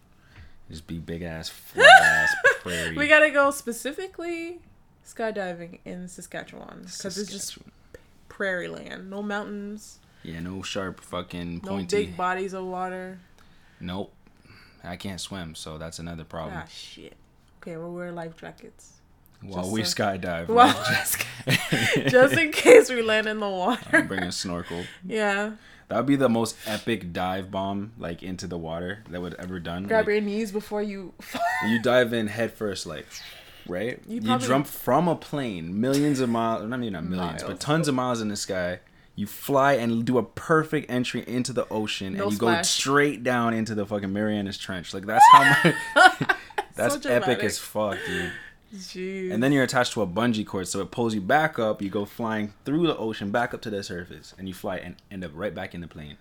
[0.69, 2.95] Just be big ass, flat ass prairie.
[2.95, 4.59] we gotta go specifically
[5.05, 7.57] skydiving in Saskatchewan because it's just
[8.29, 9.09] prairie land.
[9.09, 9.99] No mountains.
[10.23, 11.97] yeah, no sharp fucking pointy.
[11.97, 13.19] No big bodies of water.
[13.79, 14.13] Nope.
[14.83, 16.57] I can't swim, so that's another problem.
[16.63, 17.13] Ah, shit.
[17.61, 18.93] Okay, we'll wear life jackets.
[19.45, 20.73] While we so- skydive, we'll
[22.09, 23.81] just in case we land in the water.
[23.91, 24.83] I'm bringing a snorkel.
[25.05, 25.51] yeah.
[25.89, 29.59] That would be the most epic dive bomb, like into the water that would ever
[29.59, 29.83] done.
[29.83, 31.13] Grab Like, your knees before you.
[31.69, 33.05] you dive in head first, like,
[33.67, 33.99] right?
[34.07, 37.53] You You, jump from a plane, millions of miles, not even not millions, Miles.
[37.53, 38.79] but tons of miles in the sky.
[39.15, 43.23] You fly and do a perfect entry into the ocean, No and you go straight
[43.23, 44.91] down into the fucking Marianas Trench.
[44.93, 45.75] Like that's how much.
[46.75, 48.31] that's So epic as fuck, dude.
[48.73, 49.31] Jeez.
[49.31, 51.81] And then you're attached to a bungee cord, so it pulls you back up.
[51.81, 54.95] You go flying through the ocean, back up to the surface, and you fly and
[55.11, 56.17] end up right back in the plane.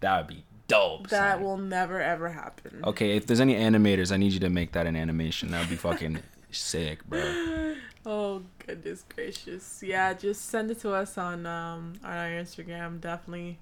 [0.00, 1.08] That would be dope.
[1.08, 1.42] that son.
[1.42, 2.82] will never ever happen.
[2.84, 5.50] Okay, if there's any animators, I need you to make that an animation.
[5.50, 6.18] That would be fucking
[6.50, 7.74] sick, bro.
[8.04, 9.82] Oh goodness gracious!
[9.82, 13.00] Yeah, just send it to us on um on our Instagram.
[13.00, 13.58] Definitely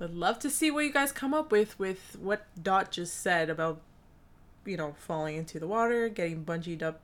[0.00, 3.50] would love to see what you guys come up with with what Dot just said
[3.50, 3.80] about
[4.64, 7.00] you know falling into the water, getting bungeed up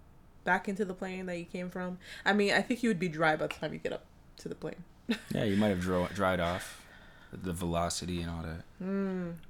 [0.47, 1.99] back into the plane that you came from.
[2.24, 4.05] I mean, I think you would be dry by the time you get up
[4.38, 4.82] to the plane.
[5.34, 6.82] Yeah, you might have dro- dried off
[7.30, 8.64] the velocity and all that.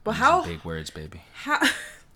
[0.02, 1.22] But These how big words, baby?
[1.32, 1.60] how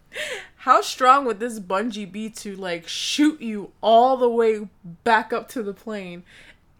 [0.56, 4.68] how strong would this bungee be to like shoot you all the way
[5.04, 6.22] back up to the plane?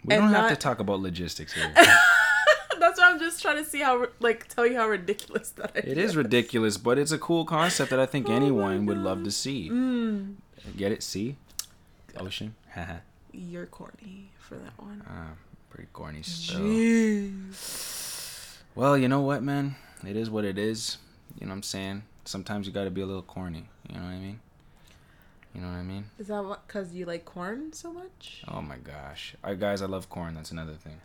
[0.05, 1.73] We don't not- have to talk about logistics here.
[2.79, 5.85] That's why I'm just trying to see how like tell you how ridiculous that is.
[5.93, 9.23] it is ridiculous, but it's a cool concept that I think Oh anyone would love
[9.25, 9.69] to see.
[9.71, 10.37] Mm.
[10.77, 11.03] Get it?
[11.03, 11.37] See?
[12.17, 12.55] Ocean?
[13.33, 15.03] You're corny for that one.
[15.09, 15.31] Ah,
[15.71, 16.59] pretty corny stuff.
[16.61, 18.57] Jeez.
[18.75, 19.77] Well, you know what, man?
[20.07, 20.99] It is what it is.
[21.39, 22.03] You know what I'm saying?
[22.25, 23.69] Sometimes you gotta be a little corny.
[23.89, 24.41] You know what I mean?
[25.55, 26.05] You know what I mean?
[26.19, 26.67] Is that what?
[26.69, 28.43] Cause you like corn so much?
[28.49, 29.35] Oh my gosh.
[29.43, 30.35] All right, guys, I love corn.
[30.35, 31.01] That's another thing.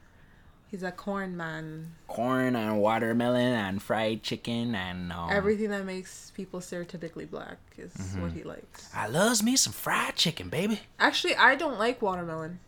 [0.72, 1.94] He's a corn man.
[2.08, 7.92] Corn and watermelon and fried chicken and um, Everything that makes people stereotypically black is
[7.94, 8.22] Mm-hmm.
[8.22, 8.90] what he likes.
[8.94, 10.82] I loves me some fried chicken, baby.
[11.00, 12.60] Actually, I don't like watermelon.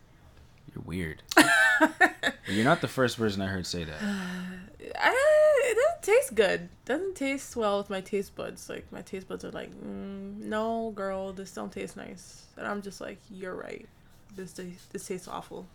[0.74, 1.22] You're weird.
[2.46, 3.96] You're not the first person I heard say that.
[4.00, 6.68] I, it doesn't taste good.
[6.84, 8.68] Doesn't taste well with my taste buds.
[8.70, 12.46] Like my taste buds are like, mm, no, girl, this don't taste nice.
[12.56, 13.86] And I'm just like, you're right.
[14.38, 15.66] This tastes, this tastes awful.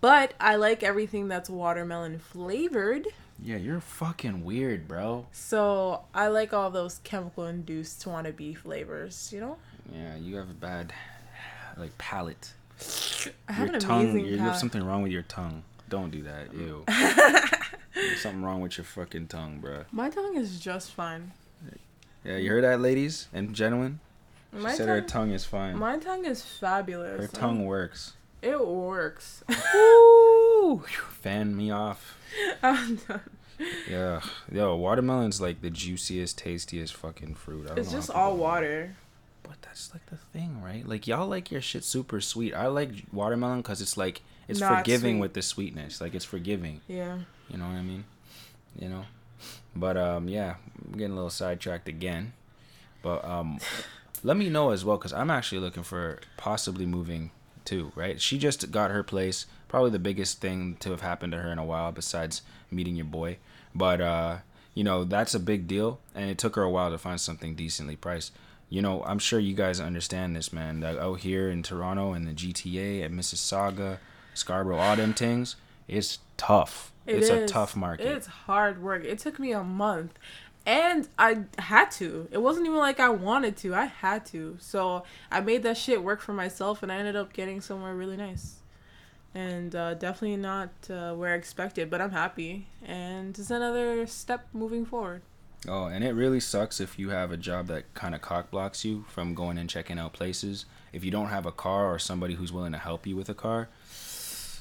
[0.00, 3.08] But I like everything that's watermelon flavored.
[3.42, 5.26] Yeah, you're fucking weird, bro.
[5.32, 9.30] So I like all those chemical induced wannabe flavors.
[9.32, 9.56] You know,
[9.92, 10.92] Yeah, you have a bad
[11.76, 12.52] like palate.
[13.48, 15.64] I have your an tongue, you have something wrong with your tongue.
[15.88, 16.54] Don't do that.
[16.54, 16.84] Ew.
[17.94, 19.84] There's something wrong with your fucking tongue, bro.
[19.90, 21.32] My tongue is just fine.
[22.24, 23.98] Yeah, you heard that, ladies and gentlemen?
[24.54, 25.78] She My said tongue, her tongue is fine.
[25.78, 27.20] my tongue is fabulous.
[27.20, 28.12] her tongue works.
[28.42, 29.42] It works.
[29.74, 30.84] Woo!
[31.10, 32.16] Fan me off.
[32.62, 33.20] I'm done.
[33.88, 37.64] Yeah, yo, watermelon's like the juiciest, tastiest fucking fruit.
[37.66, 38.96] I don't It's know just all water.
[39.44, 40.86] But that's like the thing, right?
[40.86, 42.52] Like y'all like your shit super sweet.
[42.54, 45.20] I like watermelon because it's like it's Not forgiving sweet.
[45.20, 46.00] with the sweetness.
[46.00, 46.80] Like it's forgiving.
[46.88, 47.18] Yeah.
[47.48, 48.04] You know what I mean?
[48.78, 49.04] You know.
[49.76, 52.32] But um, yeah, I'm getting a little sidetracked again.
[53.02, 53.58] But um,
[54.24, 57.30] let me know as well because I'm actually looking for possibly moving
[57.64, 57.92] too.
[57.94, 58.20] Right?
[58.20, 59.46] She just got her place.
[59.68, 63.04] Probably the biggest thing to have happened to her in a while, besides meeting your
[63.04, 63.38] boy.
[63.74, 64.38] But uh,
[64.74, 66.00] you know, that's a big deal.
[66.14, 68.32] And it took her a while to find something decently priced.
[68.70, 70.80] You know, I'm sure you guys understand this, man.
[70.80, 73.98] That out here in Toronto and the GTA at Mississauga,
[74.32, 75.56] Scarborough, all them things,
[75.86, 76.92] it's tough.
[77.06, 78.06] It it's a tough market.
[78.06, 79.04] It's hard work.
[79.04, 80.18] It took me a month.
[80.66, 82.28] And I had to.
[82.30, 83.74] It wasn't even like I wanted to.
[83.74, 84.56] I had to.
[84.60, 88.16] So I made that shit work for myself and I ended up getting somewhere really
[88.16, 88.56] nice.
[89.34, 92.68] And uh, definitely not uh, where I expected, but I'm happy.
[92.82, 95.22] And it's another step moving forward.
[95.66, 98.84] Oh, and it really sucks if you have a job that kind of cock blocks
[98.84, 100.66] you from going and checking out places.
[100.92, 103.34] If you don't have a car or somebody who's willing to help you with a
[103.34, 103.68] car,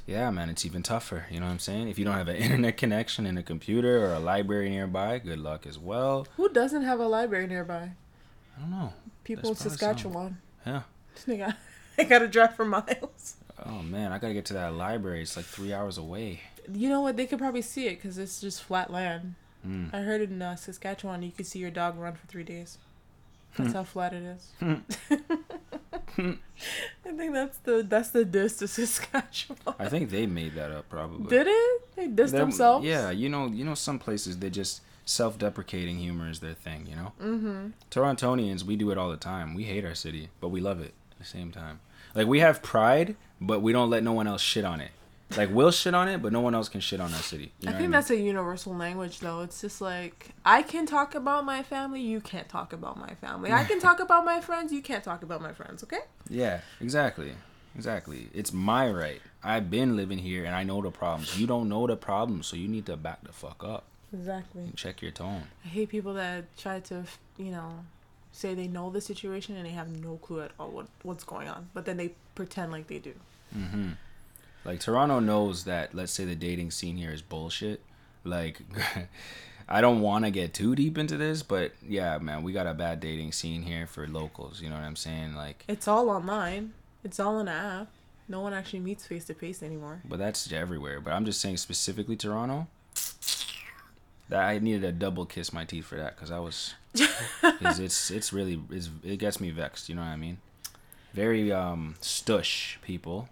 [0.06, 1.26] yeah, man, it's even tougher.
[1.32, 1.88] You know what I'm saying?
[1.88, 5.40] If you don't have an internet connection and a computer or a library nearby, good
[5.40, 6.28] luck as well.
[6.38, 7.92] Who doesn't have a library nearby?
[8.58, 8.94] I don't know.
[9.24, 9.78] People in probably some.
[9.78, 10.38] Saskatchewan.
[10.66, 10.82] Yeah.
[11.28, 11.56] I got,
[11.98, 13.38] they got to drive for miles.
[13.66, 15.22] Oh man, I gotta get to that library.
[15.22, 16.42] It's like three hours away.
[16.72, 17.18] You know what?
[17.18, 19.36] They could probably see it because it's just flat land.
[19.66, 19.94] Mm.
[19.94, 22.78] I heard in uh, Saskatchewan you could see your dog run for three days.
[23.58, 24.52] That's how flat it is.
[26.18, 29.58] I think that's the that's the diss to Saskatchewan.
[29.80, 31.28] I think they made that up probably.
[31.30, 31.96] Did it?
[31.96, 32.86] They dissed Them- themselves.
[32.86, 36.88] Yeah, you know, you know, some places they just self-deprecating humor is their thing.
[36.88, 37.12] You know.
[37.22, 37.68] Mm-hmm.
[37.92, 39.54] Torontonians, we do it all the time.
[39.54, 41.80] We hate our city, but we love it at the same time.
[42.16, 44.92] Like we have pride, but we don't let no one else shit on it.
[45.38, 47.52] Like we'll shit on it, but no one else can shit on our city.
[47.62, 49.42] You I know think what that's a universal language, though.
[49.42, 53.52] It's just like I can talk about my family, you can't talk about my family.
[53.52, 55.84] I can talk about my friends, you can't talk about my friends.
[55.84, 56.00] Okay?
[56.30, 57.34] Yeah, exactly,
[57.76, 58.30] exactly.
[58.34, 59.22] It's my right.
[59.44, 61.40] I've been living here, and I know the problems.
[61.40, 64.64] You don't know the problems, so you need to back the fuck up Exactly.
[64.64, 65.44] and check your tone.
[65.66, 67.04] I hate people that try to,
[67.38, 67.80] you know,
[68.32, 71.48] say they know the situation and they have no clue at all what what's going
[71.48, 73.14] on, but then they pretend like they do.
[73.54, 73.92] hmm
[74.66, 75.94] Like Toronto knows that.
[75.94, 77.82] Let's say the dating scene here is bullshit.
[78.24, 78.62] Like,
[79.70, 82.74] I don't want to get too deep into this, but yeah, man, we got a
[82.74, 84.62] bad dating scene here for locals.
[84.62, 85.36] You know what I'm saying?
[85.36, 86.74] Like, It's all online.
[87.04, 87.88] It's all in an app.
[88.30, 90.02] No one actually meets face to face anymore.
[90.06, 91.02] but that's everywhere.
[91.02, 92.68] But I'm just saying specifically Toronto.
[94.30, 96.74] That I needed a double kiss my teeth for that because I was,
[97.42, 99.90] cause it's it's really it's, it gets me vexed.
[99.90, 100.38] You know what I mean?
[101.14, 103.28] Very um stush people,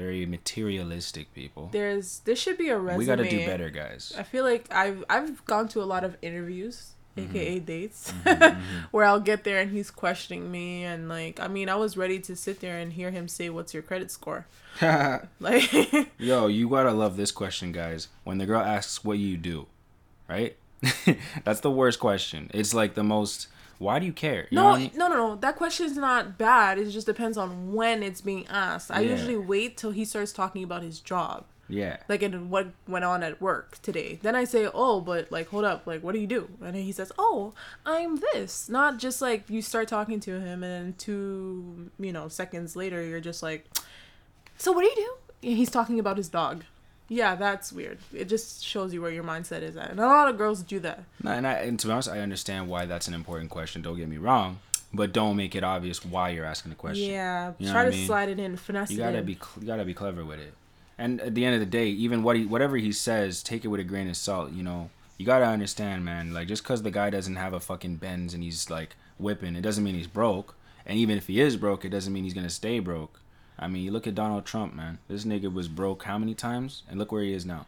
[0.00, 1.68] very materialistic people.
[1.72, 2.98] There's there should be a resume.
[2.98, 4.12] We got to do better, guys.
[4.16, 7.36] I feel like I've I've gone to a lot of interviews, Mm-hmm.
[7.36, 8.12] aka dates,
[8.92, 12.18] where I'll get there and he's questioning me and like I mean I was ready
[12.20, 14.46] to sit there and hear him say what's your credit score.
[15.40, 15.72] Like
[16.18, 18.08] Yo, you gotta love this question, guys.
[18.24, 19.66] When the girl asks what you do,
[20.28, 20.56] right?
[21.44, 22.48] That's the worst question.
[22.54, 23.48] It's like the most.
[23.80, 24.46] Why do you care?
[24.50, 24.90] You no, what I mean?
[24.94, 25.36] no, no, no.
[25.36, 26.78] That question is not bad.
[26.78, 28.90] It just depends on when it's being asked.
[28.90, 29.12] I Yeah.
[29.12, 31.46] usually wait till he starts talking about his job.
[31.66, 31.98] Yeah.
[32.08, 35.64] like and what went on at work today then i say oh but like hold
[35.64, 37.54] up like what do you do and then he says oh
[37.86, 42.26] i'm this not just like you start talking to him and then two you know
[42.26, 43.66] seconds later you're just like
[44.58, 46.64] so what do you do and he's talking about his dog
[47.12, 50.28] yeah that's weird it just shows you where your mindset is at and a lot
[50.30, 53.08] of girls do that No, and, I, and to be honest, I understand why that's
[53.08, 53.82] an important question.
[53.82, 54.60] Don't get me wrong,
[54.94, 57.10] but don't make it obvious why you're asking the question.
[57.10, 58.06] yeah You know try to I mean?
[58.06, 59.24] slide it in finesse You it gotta in.
[59.26, 60.54] be you gotta be clever with it.
[60.98, 63.68] And at the end of the day, even what he whatever he says, take it
[63.68, 64.52] with a grain of salt.
[64.52, 66.32] You know, you gotta understand, man.
[66.32, 69.62] Like just because the guy doesn't have a fucking Benz and he's like whipping, it
[69.62, 70.54] doesn't mean he's broke.
[70.86, 73.18] And even if he is broke, it doesn't mean he's gonna stay broke.
[73.60, 74.98] I mean, you look at Donald Trump, man.
[75.06, 77.66] This nigga was broke how many times, and look where he is now.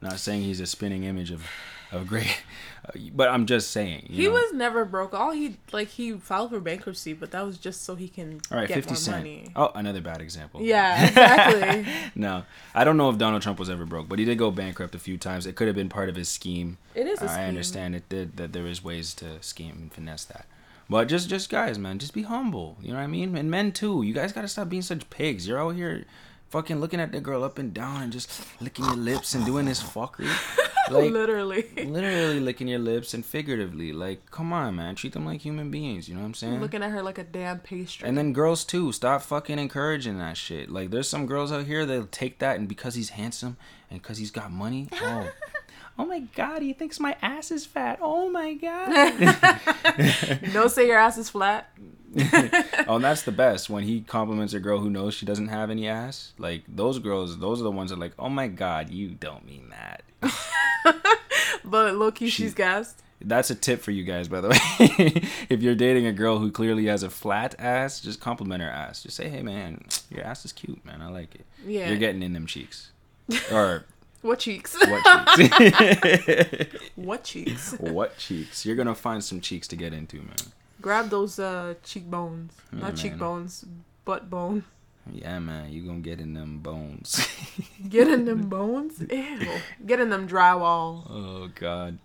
[0.00, 1.44] Not saying he's a spinning image of,
[1.90, 2.42] of great,
[2.84, 4.06] uh, but I'm just saying.
[4.10, 4.34] You he know?
[4.34, 5.12] was never broke.
[5.14, 8.58] All he like he filed for bankruptcy, but that was just so he can all
[8.58, 8.68] right.
[8.68, 9.16] get Fifty more Cent.
[9.18, 9.50] money.
[9.56, 10.62] Oh, another bad example.
[10.62, 11.92] Yeah, exactly.
[12.14, 14.94] No, I don't know if Donald Trump was ever broke, but he did go bankrupt
[14.94, 15.46] a few times.
[15.46, 16.78] It could have been part of his scheme.
[16.94, 17.30] It is scheme.
[17.30, 20.46] I understand it did that there is ways to scheme and finesse that.
[20.88, 22.76] But just just guys, man, just be humble.
[22.80, 23.36] You know what I mean?
[23.36, 24.02] And men too.
[24.02, 25.48] You guys gotta stop being such pigs.
[25.48, 26.04] You're out here
[26.50, 28.30] fucking looking at the girl up and down and just
[28.60, 30.30] licking your lips and doing this fuckery.
[30.90, 31.64] Like literally.
[31.76, 33.94] literally licking your lips and figuratively.
[33.94, 34.94] Like, come on, man.
[34.94, 36.60] Treat them like human beings, you know what I'm saying?
[36.60, 38.06] Looking at her like a damn pastry.
[38.06, 40.70] And then girls too, stop fucking encouraging that shit.
[40.70, 43.56] Like there's some girls out here they'll take that and because he's handsome
[43.90, 45.30] and because he's got money, oh,
[45.98, 47.98] oh my god, he thinks my ass is fat.
[48.02, 50.40] Oh my god.
[50.52, 51.70] Don't say your ass is flat.
[52.86, 55.68] oh, and that's the best when he compliments a girl who knows she doesn't have
[55.70, 56.32] any ass.
[56.38, 59.44] Like those girls, those are the ones that are like, oh my god, you don't
[59.46, 60.02] mean that.
[61.64, 63.00] But low key, She- she's gassed.
[63.26, 64.58] That's a tip for you guys, by the way.
[65.48, 69.02] if you're dating a girl who clearly has a flat ass, just compliment her ass.
[69.02, 71.00] Just say, "Hey, man, your ass is cute, man.
[71.00, 71.46] I like it.
[71.66, 71.88] Yeah.
[71.88, 72.90] You're getting in them cheeks."
[73.50, 73.86] or
[74.24, 74.74] What cheeks?
[74.74, 76.74] What cheeks?
[76.96, 77.72] what cheeks?
[77.78, 78.64] what cheeks?
[78.64, 80.36] You're gonna find some cheeks to get into, man.
[80.80, 82.54] Grab those uh cheekbones.
[82.72, 82.96] Yeah, Not man.
[82.96, 83.66] cheekbones,
[84.06, 84.64] butt bone.
[85.12, 87.28] Yeah, man, you gonna get in them bones.
[87.90, 89.02] Get in them bones.
[89.10, 89.48] Ew.
[89.84, 91.04] Get in them drywall.
[91.10, 91.98] oh God.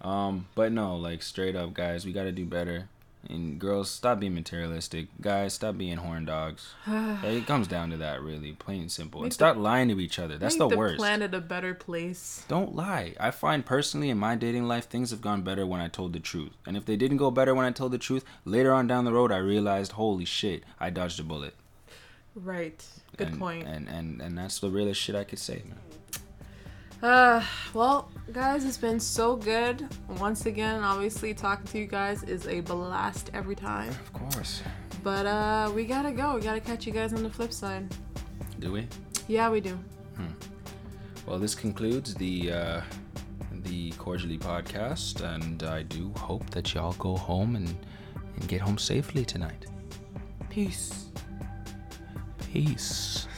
[0.00, 2.88] Um, but no, like straight up, guys, we gotta do better.
[3.28, 5.08] And girls, stop being materialistic.
[5.20, 6.74] Guys, stop being horn dogs.
[6.86, 9.20] it comes down to that, really, plain and simple.
[9.20, 10.38] Make and the- stop lying to each other.
[10.38, 10.96] That's Make the worst.
[10.96, 12.44] planet a better place.
[12.48, 13.14] Don't lie.
[13.20, 16.20] I find personally in my dating life, things have gone better when I told the
[16.20, 16.52] truth.
[16.66, 19.12] And if they didn't go better when I told the truth, later on down the
[19.12, 21.54] road, I realized, holy shit, I dodged a bullet.
[22.34, 22.84] Right.
[23.16, 23.66] Good and, point.
[23.66, 25.78] And, and and that's the realest shit I could say, man.
[27.02, 27.42] Uh,
[27.74, 29.88] well, guys, it's been so good.
[30.18, 33.88] Once again, obviously, talking to you guys is a blast every time.
[33.88, 34.62] Of course.
[35.02, 36.34] But uh, we gotta go.
[36.34, 37.86] We gotta catch you guys on the flip side.
[38.58, 38.86] Do we?
[39.28, 39.78] Yeah, we do.
[41.26, 42.80] Well, this concludes the uh,
[43.62, 47.68] the cordially podcast, and I do hope that y'all go home and
[48.34, 49.66] and get home safely tonight.
[50.48, 51.06] Peace.
[52.52, 53.28] Peace.